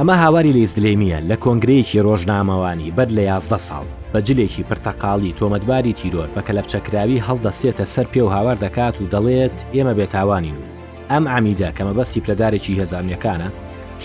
[0.00, 6.28] ئەمە هاواری لێزدلێمیە لە کۆنگرەیەکی ڕۆژنامەوانی بەر لە یازدە ساڵ بە جلێکی پرتەقاڵی تۆمەتباری تیرۆر
[6.36, 10.64] بە کەلەپچەکراوی هەڵدەستێتە سەر پێ و هاوار دەکات و دەڵێت ئێمە بێتاوانین و
[11.12, 13.48] ئەم ئامیدا کەمە بەستی پلەدارێکی هێزانیەکانە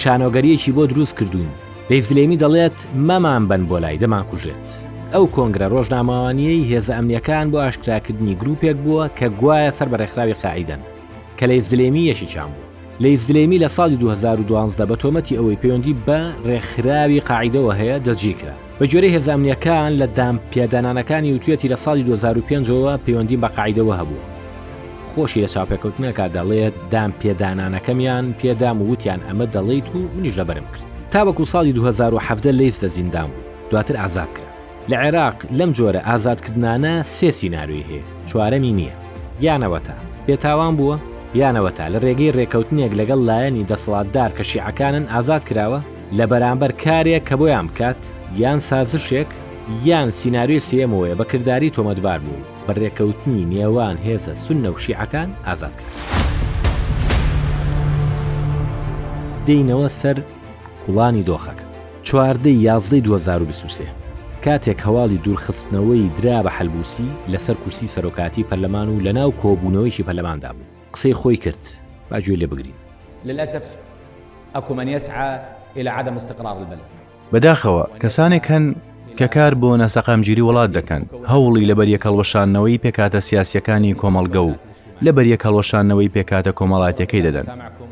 [0.01, 1.51] شانۆگەریەکی بۆ دروست کردوون
[1.89, 4.67] دەیزلێمی دەڵێت مەمان بن بۆ لای دەمان کوژێت
[5.13, 10.82] ئەو کۆنگرە ڕۆژناماوانیەی هێز ئەمنیەکان بۆ ئاشکراکردنی گرروپێک بووە کە گوایە سەر بەڕێکخراوی قاعیدەن
[11.38, 12.65] کە لە زلێمی یەشی چام بوو
[13.04, 18.84] لە زلێمی لە ساڵی 2012 بە تۆمەتی ئەوەی پەیوەندی بە ڕێکخراوی قاعیدەوە هەیە دەجیکرا بە
[18.91, 24.24] جۆرەی هێزانامنیەکان لە دام پێدانانەکانی وتوێتی لە ساڵی 2005ەوە پەیوەندی بە قاعیدەوە هەبوو
[25.12, 30.94] خۆشی لە چاپێککەوتنەکە دەڵێت دام پێدانانەکەمیان پێدام و وتیان ئەمە دەڵێت و منیش لەبرم کرد
[31.15, 34.49] تا وەکو ساڵی 2017 لیستە زیندان بوو دواتر ئازاد کرا
[34.91, 38.93] لە عێراق لەم جۆرە ئازادکردانە سێ سینناروی هەیە چوارەمی نییە
[39.41, 39.93] یانەوەتا
[40.28, 40.97] بێتاوان بووە
[41.39, 45.80] یانەوەتا لە ڕێگەی ڕێکەوتنێک لەگەڵ لایەنی دەسەڵاتدار کە شیعەکانن ئازاد کراوە
[46.17, 48.01] لە بەرامبەر کارێک کە بۆیان بکات
[48.38, 49.28] یان سازشێک
[49.86, 55.95] یان سینناروی سێمەوەیە بەکردداری تۆمەتبار بوو بە ڕێکەوتنی نێوان هێزە سونە و شیعەکان ئازاد کرد.
[59.47, 60.17] دینەوە سەر
[60.86, 61.65] قوڵانی دۆخەکە
[62.04, 63.86] چواردەی یازدەی 2023
[64.45, 70.65] کاتێک هەواڵی دوورخستنەوەی درا بە حەلبوسی لەسەر کورسی سەرۆکاتی پەرلەمان و لەناو کۆبوونەوەیشی پەرلەماندا بوو
[70.93, 71.65] قسەی خۆی کرد
[72.12, 72.74] باگوێ لێ بگرین
[73.26, 73.65] للأسف
[74.56, 75.39] أكو من يسعى
[75.78, 76.86] إلى عدم استقرار البلد
[77.34, 78.65] بەداخەوە کەسانێک هەن
[79.17, 84.54] کە کار بۆ نەسەقامگیری وڵات دەکەن هەوڵی لە بەریە کەڵوەشانەوەی پێکاتە سیاسەکانی کۆمەلگە و
[85.06, 87.48] لە بەریە کەڵوەشانەوەی پێکاتە کۆمەڵاتەکەی دەدەن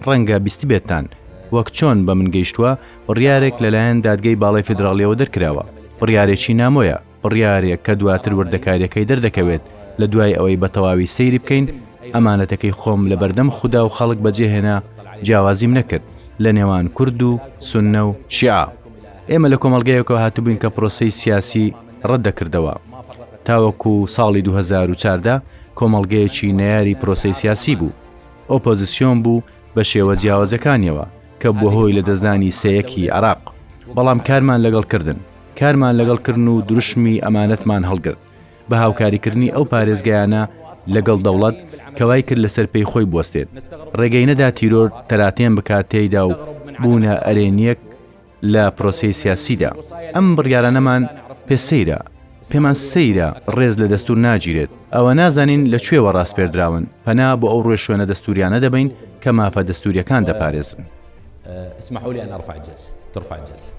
[0.06, 1.06] ڕەنگە بیستی بێتان
[1.54, 2.72] وەک چۆن بە من گەیشتووە
[3.08, 5.64] بڕیارێک لەلایەن دادگەی باڵی فدراالیەوە دەرکراوە
[6.02, 9.64] بڕیارێکی نامۆیە بڕیارێک کە دواتر وردەکاریەکەی دەردەکەوێت
[10.00, 11.66] لە دوای ئەوەی بە تەواوی سەیری بکەین
[12.14, 14.76] ئەمانەتەکەی خۆم لە بەردەم خوددا و خەڵک بەجێهێنا
[15.26, 16.06] جیاوازیم نەکرد
[16.44, 17.40] لە نێوان کورد و
[17.70, 18.64] سنە و شیع
[19.32, 21.74] ئێمە لە کۆمەلگەیەکەوە هاتوبووین کە پرۆسی سیاسی
[22.10, 22.74] ڕەتدەکردەوە
[23.48, 25.42] تاوەکو ساڵی 2014
[25.80, 27.96] کۆمەلگەیەکی نەیاری پرۆسی سیاسی بوو
[28.52, 29.42] ئۆپۆزیسیۆن بوو
[29.76, 31.06] بە شێوە جیاوازەکانیەوە
[31.44, 33.40] کە بۆ هۆی لە دەزانی سەیەکی عراق
[33.96, 35.18] بەڵام کارمان لەگەڵ کردن
[35.60, 38.20] کارمان لەگەڵکردن و دروشمی ئەمانەتمان هەڵگرت
[38.70, 40.42] بە هاوکاریکردنی ئەو پارێزگایانە
[40.96, 41.56] لەگەڵ دەوڵەت
[41.98, 43.50] کەوای کرد لەسەر پێی خۆی بوەستێت
[44.00, 46.34] ڕێگەی نەدا تیرۆر تەلاتێن بکات تێیدا و
[46.82, 47.80] بوونە ئەرێنیەک
[48.54, 49.72] لە پرۆسی سیاسیدا
[50.16, 51.04] ئەم بڕیارانەمان
[51.48, 52.00] پێسەیرە
[52.52, 53.28] پێمان سەیرە
[53.58, 58.88] ڕێز لە دەستور ناگیرێت ئەوە نازانین لەکوێوە ڕاستپێردراون پەنا بۆ ئەو ڕێ شوێنە دەستوریانە دەبین
[59.24, 60.82] کە مافە دەستوریەکان دەپارێزن.
[61.80, 63.74] اسمحوا لي أن أرفع الجلسة ترفع الجلسة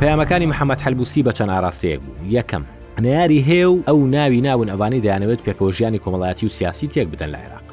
[0.00, 2.62] پەیامەکانی محەممەد هەلبوسی بە چەند ئاراستەیەک بوو یەکەم
[3.00, 7.28] هەنیاری هێ و ئەو ناوی ناون ئەوانی دەیانەوێت پێکەوە ژیانی کۆمەڵایەتی و سیاسی تێک بدەن
[7.32, 7.64] لە عێراق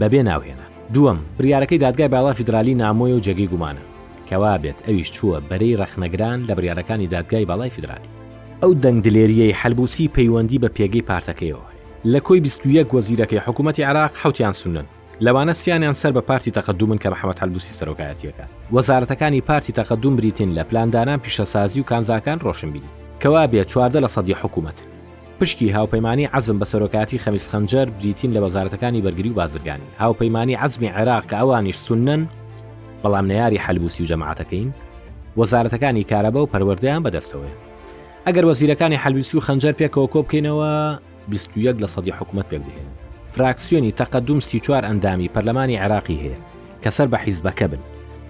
[0.00, 3.84] بەبێ ناوهێنا دووەم بریارەکەی دادگای باڵا فیدرالی نامۆی و جەگەی گومانە
[4.30, 8.08] کەوا بێت ئەویش چووە بەرەی ڕەخنەگران لە بریارەکانی دادگای باڵای فیدرالی
[8.62, 11.66] ئەو دەنگدلێریەی هەلبوسی پەیوەندی بە پێگەی پارتەکەیەوە
[12.12, 14.84] لە کۆی 21 گۆزیرەکەی حکوومەتتی عراق حوتیان سونن
[15.26, 20.62] لەوانە سییانیان سەر بە پارتی تەقدومن کە بەحمەد هەلبوسی سەرۆکایەتیەکە وەزارەتەکانی پارتی تەقدوم بریتین لە
[20.68, 22.90] پلاندانان پیشەسازی و کانزاکان ڕۆشنبیری
[23.22, 24.78] کەوا بێ چواردە لە سەدی حکوومەت
[25.40, 30.88] پشکی هاوپەیمانی عزم بە سەرۆکاتی خەمیس خەنجەر بریتین لە وەزارەتەکانی بەرگری و بازرگانی هاوپەیمانی عزمی
[30.96, 32.22] عێراق کە ئەوانیش سنن
[33.04, 34.68] بەڵام نیاری هەلبوسی و جەماعەتەکەین
[35.40, 37.56] وەزارەتەکانی کارەبە و پەروەردەیان بەدەستەوەی
[38.26, 40.68] ئەگەر وەزیرەکانی هەلبیسی و خەنجەر پێکەوە کۆ بکەینەوە
[41.28, 43.03] 21 لە سەدی حکوومەت پێک بهێن
[43.38, 46.38] فراکسیۆنی تەقەدوم سی چوار ئەندامی پەرلەمانی عراقی هەیە
[46.84, 47.78] کە سەر بە حیزبەکە بن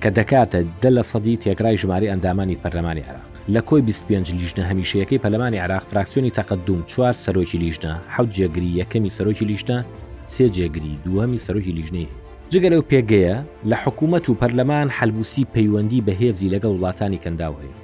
[0.02, 5.18] کە دەکاتە دە لە سەدی تێکرای ژماری ئەندامانی پەرلەمانی عراق لە کۆی 25 لیژنە هەمیشەیەەکەی
[5.24, 9.78] پەلمانی عراق فراکسیۆنی تەقدوم چوار سەرۆکی لیژنە حەوت جێگری یەکەمی سەرۆکی لیژنە
[10.34, 12.08] سێ جێگری دووەمی سەرۆکی لیژنەی
[12.52, 13.36] جگە لەو پێگەیە
[13.70, 17.76] لە حکوومەت و پەرلەمان حلبوسی پەیوەندی بەهێزی لەگەڵ وڵاتانی کەنداو هەیە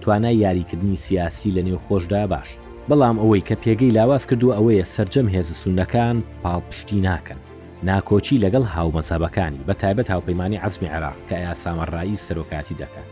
[0.00, 2.48] توانای یاریکردنی سیاسی لە نێو خۆشدا باش
[2.90, 7.40] بەڵام ئەوەی کە پێگەی لاواز کردو ئەوەیە سرجەم هێز سونەکان پاڵپشتی ناکەن
[7.88, 13.06] ناکۆچی لەگەڵ هاومەسابەکانی بە تایبەت هاوپەیمانی عزمی عراق کە ئایا سامەڕایی سەرۆکاتی دەکەن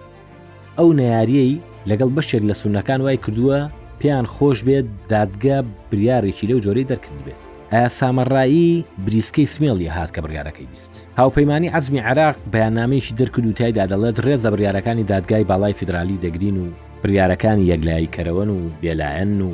[0.79, 1.53] ئەو نەیاریەی
[1.91, 3.59] لەگەڵ بەشێک لە سونەکان وای کردووە
[4.01, 5.59] پێیان خۆش بێت دادگا
[5.91, 7.41] بریارێکی لەو جۆرەی دەرکرد بێت
[7.73, 13.85] ئایا سامەڕایی بریسکەی سمێڵی هات کە بڕیارەکەی بیست هاوپەیمانی عزمی عراق بەیانامێکی دەرکرد و تایدا
[13.93, 16.67] دەڵێت ڕێزە بریارەکانی دادگای باڵای فیدرالی دەگرین و
[17.03, 19.51] بریارەکانی یەکلایی کەرەوەن و بێلایەن و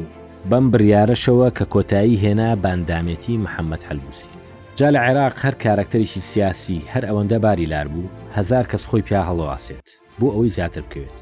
[0.50, 4.33] بەم بریارەشەوە کە کۆتایی هێنا باندامێتی محەممەد هەلبوسی
[4.76, 9.22] جا لە عێراق هەر کارکتەرێکی سیاسی هەر ئەوەندە باری لار بوو هزار کەس خۆی پیا
[9.28, 9.87] هەڵواسێت
[10.20, 11.18] بۆ ئەوەی زیاتر بکەوێت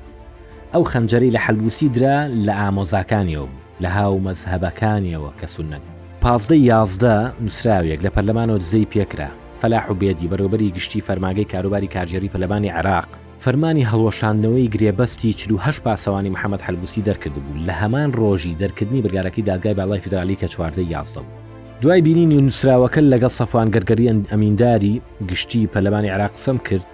[0.75, 3.49] ئەو خەنجەری لە حەلبوسی درا لە ئامۆزاکانیەوە
[3.83, 5.83] لە هاو مەزهبەکانیەوە کە سونەن
[6.23, 9.31] پازدەی یازدە نووسراویەک لە پەرلەمانەوە زەی پێکرا
[9.63, 13.09] فەلاح و بێدی بەرەوبەری گشتی فەرماگەی کاروباری کارجێری پەلەمانی عراق
[13.45, 15.47] فەرمانی هەڵۆشاندنەوەی گرێبەستی چه
[15.85, 20.83] پاسەوانی محەممەد هەلبوسی دەرکرد بوو لە هەمان ڕۆژی دەرکردنی برگارەکەی دادگای باڵای فدرالی کە چواردە
[20.95, 21.39] یازدە بوو
[21.83, 25.01] دوای بینینی نووسراوەکە لەگەڵ سەفان گەرگەری ئەمینداری
[25.31, 26.93] گشتی پەلەمانی عراقسم کرد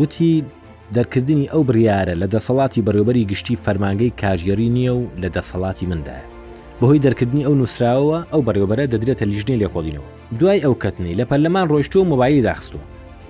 [0.00, 0.44] وتی
[0.96, 6.26] دەرکردنی ئەو بریارە لە دەسەڵاتی بەڕێوبەری گشتی فەرمانگەی کاژێری نییە و لە دەسەڵاتی مندایە
[6.80, 10.08] بەهۆی دەرکردنی ئەو نووسراوە ئەو بەڕێوبەرە دەدرێتە لیژنی لێکۆڵینەوە
[10.40, 12.80] دوای ئەو کەتنی لە پەرلەمان ڕۆیشتۆ مۆبایی داخستوە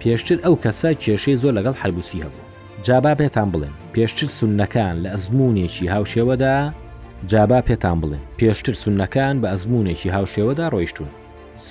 [0.01, 2.52] پێشتر ئەو کەسە کێشەی زۆر لەگەڵ حلبوسی هەبوو
[2.87, 6.55] جابا پێتان بڵێن پێشتر سونەکان لە ئەزمونێکی هاوشێوەدا
[7.33, 11.11] جابا پێتان بڵێن پێشتر سونەکان بە ئەزمونێکی هاوشێوەدا ڕۆیشتون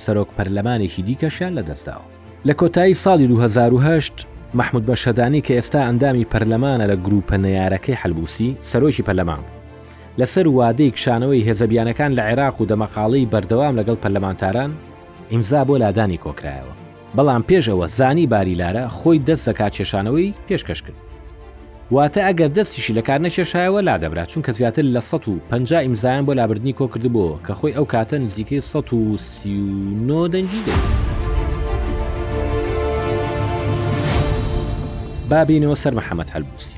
[0.02, 2.06] سەرۆک پەرلەمانێکی دیکەشیان لەدەستاوە
[2.48, 4.26] لە کۆتایی ساڵی 2010
[4.58, 9.44] مححمود بە شەدانی کە ئێستا ئەندامی پەرلەمانە لە گروپە نەیارەکەی حلبوسی سەرۆکی پەرلەمان
[10.20, 14.72] لەسەر وادەی کشانەوەی هێزەبیانەکان لە عێراق و دەمەقاڵی بەردەوام لەگەڵ پەرلەمانتاران
[15.32, 16.76] ئیمزا بۆ لادانی کۆکرایەوە
[17.16, 21.00] بەڵام پێشەوە زانی باریلارە خۆی دەست دەکا کێشانەوەی پێشکەش کرد
[21.96, 26.86] واتە ئەگەر دەستیشی لە کار نەکێشایەوە لادەبرا چونکە زیاتر لە 150 ئیمزایان بۆ لابردنی کۆ
[26.94, 30.94] کردبووە کە خۆی ئەو کاتە نزیکەی 1939 دەنجی دەست
[35.30, 36.78] بابینەوە سەر محەممەد هەلبوسی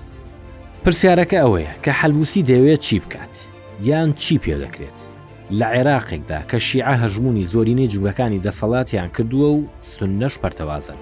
[0.84, 3.36] پرسیارەکە ئەوەیە کە هەلبوسی دەوێت چی بکات
[3.84, 5.03] یان چی پێ دەکرێت
[5.60, 11.00] لە عێراقێکدا کە شیعە هەژمونی زۆرینەی جوگەکانی دەسەڵاتیان کردووە و سنەش پەرتەوازن.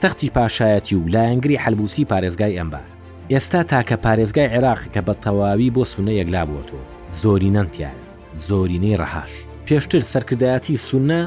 [0.00, 2.86] تەختی پاشایەتی و لایەنگری حلبوسی پارێزگای ئەمبار.
[3.32, 6.88] ئێستا تاکە پارێزگای عێراق کە بە تەواوی بۆ سونە یەکلا بووەوە
[7.20, 7.98] زۆرینەنتیان
[8.46, 9.32] زۆرینەی ڕەهاش.
[9.66, 11.20] پێشتر سەرکردایەتی سونە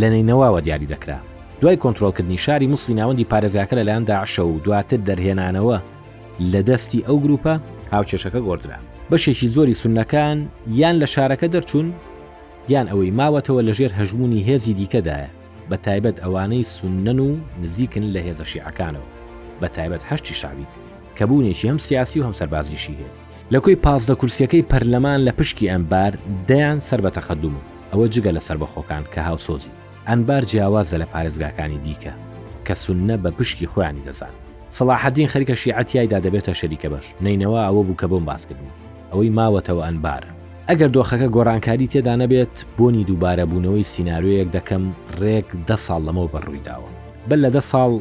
[0.00, 1.18] لە نینەوەوە دیاری دەکرا.
[1.60, 5.78] دوای کۆنتترۆلکردنی شاری مووسی ناوەندی پارێزیاکە لە لایەندا عشە و دواتر دەرهێنانەوە
[6.52, 7.54] لە دەستی ئەو گروپە
[7.92, 8.78] هاوچێشەکە گۆدرا.
[9.12, 10.38] بەشێکی زۆری سونەکان
[10.80, 11.88] یان لە شارەکە دەرچوون
[12.74, 15.28] یان ئەوەی ماوەتەوە لە ژێر هەژمونی هێزی دیکەدایە
[15.70, 17.30] بە تایبەت ئەوانەی سونەن و
[17.62, 19.08] نزیکن لە هێزە شیعەکانەوە
[19.60, 20.66] بە تایبەت هەشتی شاوی
[21.18, 23.10] کە بوونێکی هەم سیاسی و هەم سەربازیشی هەیە
[23.52, 26.12] لە کۆی پازدە کورسیەکەی پەرلەمان لە پشکی ئەمبار
[26.48, 27.56] دەیان سەر بە تەخەدوم
[27.92, 29.72] ئەوە جگە لە سربەخۆکان کە هاوسۆزی
[30.08, 32.12] ئەنبار جیاوازە لە پارێزگاکانی دیکە
[32.66, 34.34] کە سونە بە پشکی خۆیانی دەزان
[34.76, 38.72] سەلاحدین خەرکە شیعەتیایدا دەبێتە شەریکە بەش نینەوە ئەوە بوو کە بۆم باسکردن
[39.12, 40.22] ئەوەی ماوەتەوە ئەنبار
[40.68, 44.84] ئەگەر دۆخەکە گۆڕانکاری تێدا نەبێت بۆنی دووبارە بوونەوەی سناارۆیەک دەکەم
[45.20, 46.88] ڕێک ده ساڵ لەمەوە بەڕوویداوە
[47.28, 47.92] بەل لە ده ساڵ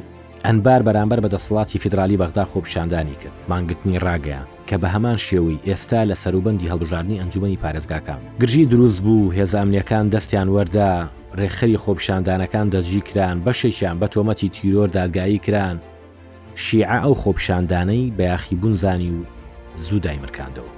[0.45, 6.01] ئەنبار بەرامبەر بە دەسەڵاتی فیدرالی بەغدا خۆپشاندانی کرد مانگتنی ڕاگەیان کە بە هەمان شێوەی ئێستا
[6.10, 10.91] لە سەروبندی هەڵبژاردننی ئەنجومی پارێزگاکان گرژی دروست بوو هێزامنیەکان دەستیان وەردا
[11.39, 15.77] ڕێخەری خۆپشاندانەکان دەژی کران بەشێکیان بە تۆمەتی تیرۆر دادگایی کران
[16.65, 19.19] شیع ئەو خۆپشاندانەی بەیاخی بوونزانی و
[19.83, 20.77] زوو دایمرکاندەوە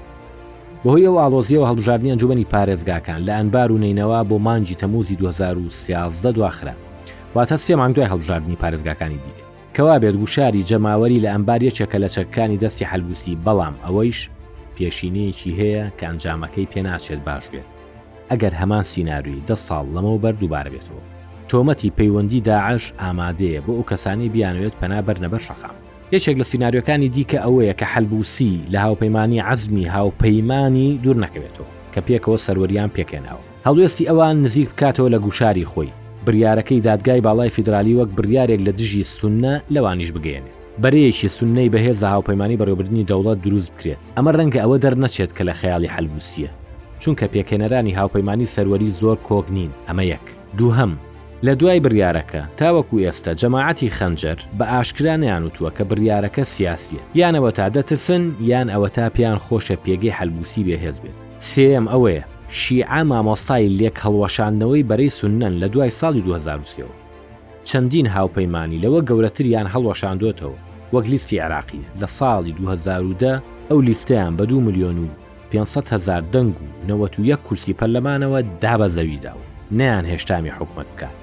[0.85, 6.71] بەهۆی ئەو ئالۆزیەوە هەڵبژاردننی ئەنجومی پارێزگاکان لە ئەنبار و نینەوە بۆ مانجی تەموزی 2013 دواخرا
[7.35, 9.43] واتە سێ مانگ دوای هەڵبژاردننی پارێزگاکانی دیکە
[9.75, 14.19] کەوا بێت گوشاری جەماوەری لە ئەمباریەکە لە چەکانی دەستی هەلبوسی بەڵام ئەوەیش
[14.75, 17.67] پێشینەیەکی هەیە کە ئەنجامەکەی پێناچێت باش بێت
[18.31, 21.03] ئەگەر هەمان سینناروی دە ساڵ لەمەەوە بەر دووبارە بێتەوە
[21.49, 25.77] تۆمەتی پەیوەندی داعش ئامادەیە بۆ ئەو کەسانی بیانوێت پەنابەر نەبەر شەقام
[26.15, 32.37] یەکێک لە سناریۆەکانی دیکە ئەوەیە کە حلبوسی لە هاوپەیمانانی عزمی هاوپەیمانانی دوور نەکەوێتەوە کە پێکەوە
[32.45, 35.91] سەروەریان پێکێناوە هەڵوێستی ئەوان نزیک بکاتەوە لە گوشاری خۆی
[36.25, 42.57] بریارەکەی دادگای باڵای فیدرالی وەک بریارێک لە دژی سونە لەوانیش بگەێنێت بەرەیەکی سنەی بەهێز هاوپەیمانی
[42.59, 46.49] بەڕێوبردننی دەوڵات دروست بکرێت ئەمە ڕەنگە ئەوە دەرنەچێت کە لە خەیاڵی هەلبوسیە
[47.01, 50.25] چونکە پێکێنەرانی هاوپەیمانی سەروەری زۆر کۆک نین ئەمە یەک
[50.57, 50.91] دووهم
[51.43, 57.69] لە دوای بریارەکە تاوەکو ئێستا جەماعەتی خەنجەر بە ئاشکرانیان وتووە کە بریارەکە سیاسیە یانەوە تا
[57.75, 62.23] دەترسن یان ئەوە تا پێیان خۆشە پێگەی هەلبوسی بێهێز بێت سم ئەوەیە
[62.61, 66.85] شیعە مامۆستای لێک هەڵوەشاندنەوەی بەرەی سنەن لە دوای ساڵی 2023
[67.63, 70.57] چەندین هاوپەیمانی لەوە گەورەتریان هەڵوەشاندوێتەوە
[70.93, 75.07] وەک لیستی عراقی لە ساڵی 2010 ئەو لیستیان بە دو میلیۆن و
[75.51, 81.18] 500 هزار دەنگ و 91 کورسی پەرلەمانەوە دابە زەویدا و نیان هێشتامی حکومت بکات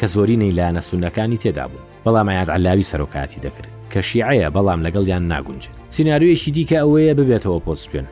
[0.00, 5.76] کە زۆری نەیلایەنە سونەکانی تێدا بوو بەڵامایات علاوی سەرۆکاتی دەکرد کە شیعەیە بەڵام لەگەڵیان ناگونجێت
[5.96, 8.06] سناارویەکی دیکە ئەوەیە ببێتەوە پۆستێن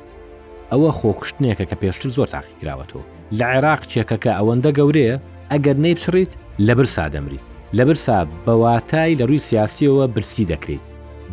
[0.72, 3.04] ئەوە خۆکشتنێکە کە پێشتر زۆر تاقیکراوەتەوە
[3.38, 5.14] لە عێراق چێکەکە ئەوەندە گەورەیە
[5.52, 6.32] ئەگەر نەیپچڕیت
[6.66, 7.46] لە برسا دەمریت
[7.78, 10.84] لە برسا بەواتای لە ڕووی سیاسیەوە برسی دەکرێت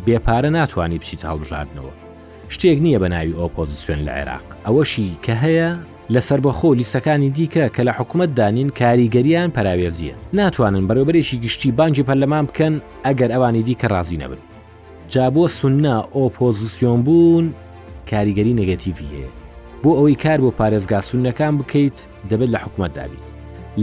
[0.04, 1.92] بێپارە ناتوانانی پشیت هەڵبژاردنەوە
[2.54, 5.70] شتێک نییە بە ناوی ئۆپۆزیسیۆن لە عێراق ئەوەشی کە هەیە
[6.10, 12.46] لەسەر بەخۆ لیستەکانی دیکە کە لە حکوومەت دانین کاریگەریان پراوێزیە ناتوانن بەرەوبەرێکی گشتی بانجی پەرلەمان
[12.48, 12.74] بکەن
[13.06, 14.38] ئەگەر ئەوانی دیکە ڕازی نەبن
[15.12, 17.46] جابۆ سنا ئۆپۆزیسیۆن بوون
[18.10, 19.28] کاریگەری نگەتیڤ هەیە
[19.82, 21.96] بۆ ئەوەی کار بۆ پارێزگا سونەکان بکەیت
[22.30, 23.24] دەبێت لە حکوومەت دابیت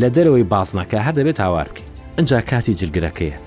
[0.02, 3.38] لە دەرەوەی بازنەکە هەر دەبێت هاوار بکەیت ئەجا کاتی جلگرەکەیە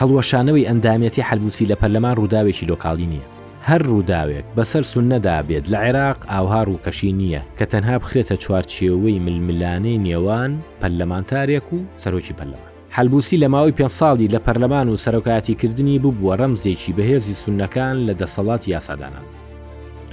[0.00, 3.26] هەڵوەشانەوەی ئەندامەتی حلبوسی لە پەرلەمان ڕووداوێکی لۆکاڵی نییە
[3.68, 10.02] هەر ڕووداوێک بەسەر سون نەدابێت لە عێراق ئاوها ڕووکەشی نییە کە تەنها بخرێتە چوارچێوەی ململانەی
[10.06, 16.16] نێوان پەرلەمانتارێک و سەرۆکی پەرلەمان حلبوسی لە ماوەی پێ ساڵی لە پەرلەمان و سەرۆکایەتیکردنی بوو
[16.18, 19.26] بووە ڕەمزێکی بەهێزی سونەکان لە دەسەڵات یاسادانان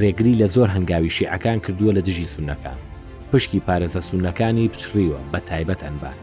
[0.02, 2.80] ڕێگری لە زۆر هەنگاوی شیعەکان کردووە لە دژی سونەکان
[3.32, 6.18] پشکی پارێزە سونەکانی پچڕیوە بە تایبەت ئەنبار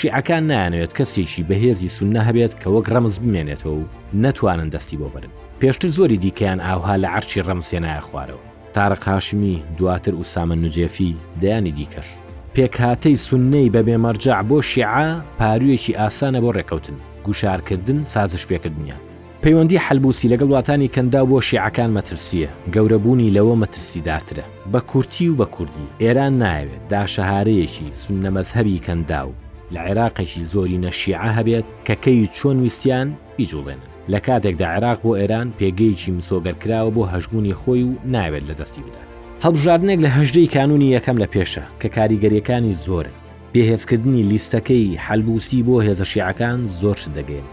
[0.00, 3.84] شیعەکان نانوێت کەسێکی بەهێزی سونە هەبێت کە وەک ڕەمز بمێنێتەوە و
[4.24, 5.24] نەتوانن دەستی بۆ بن
[5.60, 8.44] پێشتر زۆری دیکەیان ئاوها لە عەرچی ڕەمسێنایە خوارەوە
[8.74, 12.08] تارە قاشمی دواتر ئوسامە نوجێفی دەیانی دیکەش
[12.54, 19.00] پێکهاتەی سنەی بە بێمەرجع بۆ شیعا پارویەکی ئاسانە بۆ ڕێکەوتن گوشارکردن سازش پێکردنیان
[19.42, 25.46] پەیوەندی حلبوسی لەگەڵ واتانی کەندا بۆ شیعەکان مەترسیە گەورەبوونی لەوە مەترسیدارترە بە کورتی و بە
[25.54, 29.32] کوردی ئێران ناوێت داشەهارەیەکی سنەمەزهبی کەندا و
[29.74, 36.12] لە عێراقێکی زۆری نەشیعە هەبێت کەکەی چۆن ویستیان بیجوڵێنن لە کاتێکدا عێراق بۆ ئێران پێگەیکی
[36.18, 39.08] مسۆگەرکراوە بۆ هەشبوونی خۆی و ناوێت لە دەستی بدات
[39.44, 43.14] هەڵبژاردنێک لە هەژدەی کانونی یەکەم لە پێشە کە کاریگەریەکانی زۆرن
[43.54, 47.46] بێهێزکردنی لیستەکەی حەلبوسی بۆ هێزە شیعەکان زۆر دەگەین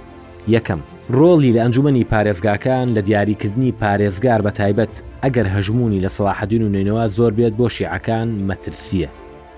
[0.56, 0.80] یەکەم
[1.18, 4.94] ڕۆڵی لە ئەنجومی پارێزگاکان لە دیاریکردنی پارێزگار بە تایبەت
[5.24, 9.10] ئەگەر هەژمونی لە سەلاحدین و نوێنەوە زۆر بێت بۆ شیعەکان مەترسیە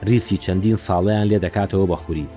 [0.09, 2.27] ریسی چەندین ساڵیان لێ دەکاتەوە بەخوری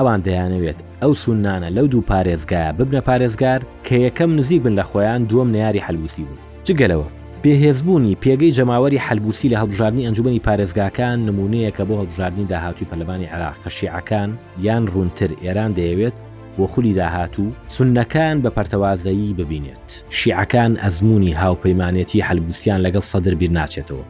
[0.00, 5.22] ئەوان دەیانەوێت ئەو سونانە لەو دوو پارێزگایە ببنە پارێزگار کە یەکەم نزیک بن لە خۆیان
[5.30, 7.06] دووەم نیاری هەلووسی بوو جگەلەوە
[7.42, 14.30] بێهێزبوونی پێگەی جەماوەری هەلبوسی لە هەڵبژاردننی ئەنجومی پارێزگاکان نمونەیەکە بۆ هەڵبژاردننی داهاتوی پەلەمانی عراق کەشیعەکان
[14.66, 16.16] یان ڕوونتر ئێران دەیەوێت
[16.56, 19.88] بۆ خولی داهاتوو سنەکان بە پەرتەوازایی ببینێت
[20.18, 24.04] شیعەکان ئەزمموی هاوپەیمانێتی هەلبوسیان لەگەڵ سەدر بیر ناچێتەوە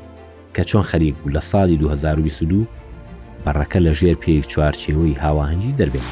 [0.54, 2.64] کە چۆن خەریک بوو لە ساڵی 2022
[3.44, 6.08] بەڕەکە لە ژێر پێی چوارچێەوەی هاواهنجی دەربێت.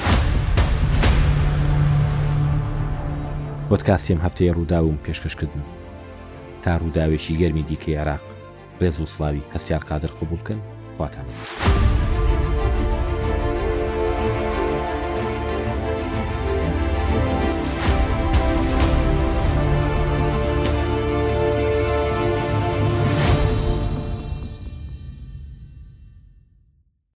[3.71, 5.65] وەتکاسیم هەفتەیە ڕووداوم پێشکەشکردن
[6.63, 8.25] تا ڕووداوێکی گەرمی دیکە عراق
[8.81, 10.61] ڕێز و سلاوی هەستیار قادر قوبولکەن
[10.97, 11.37] خواتانەوە.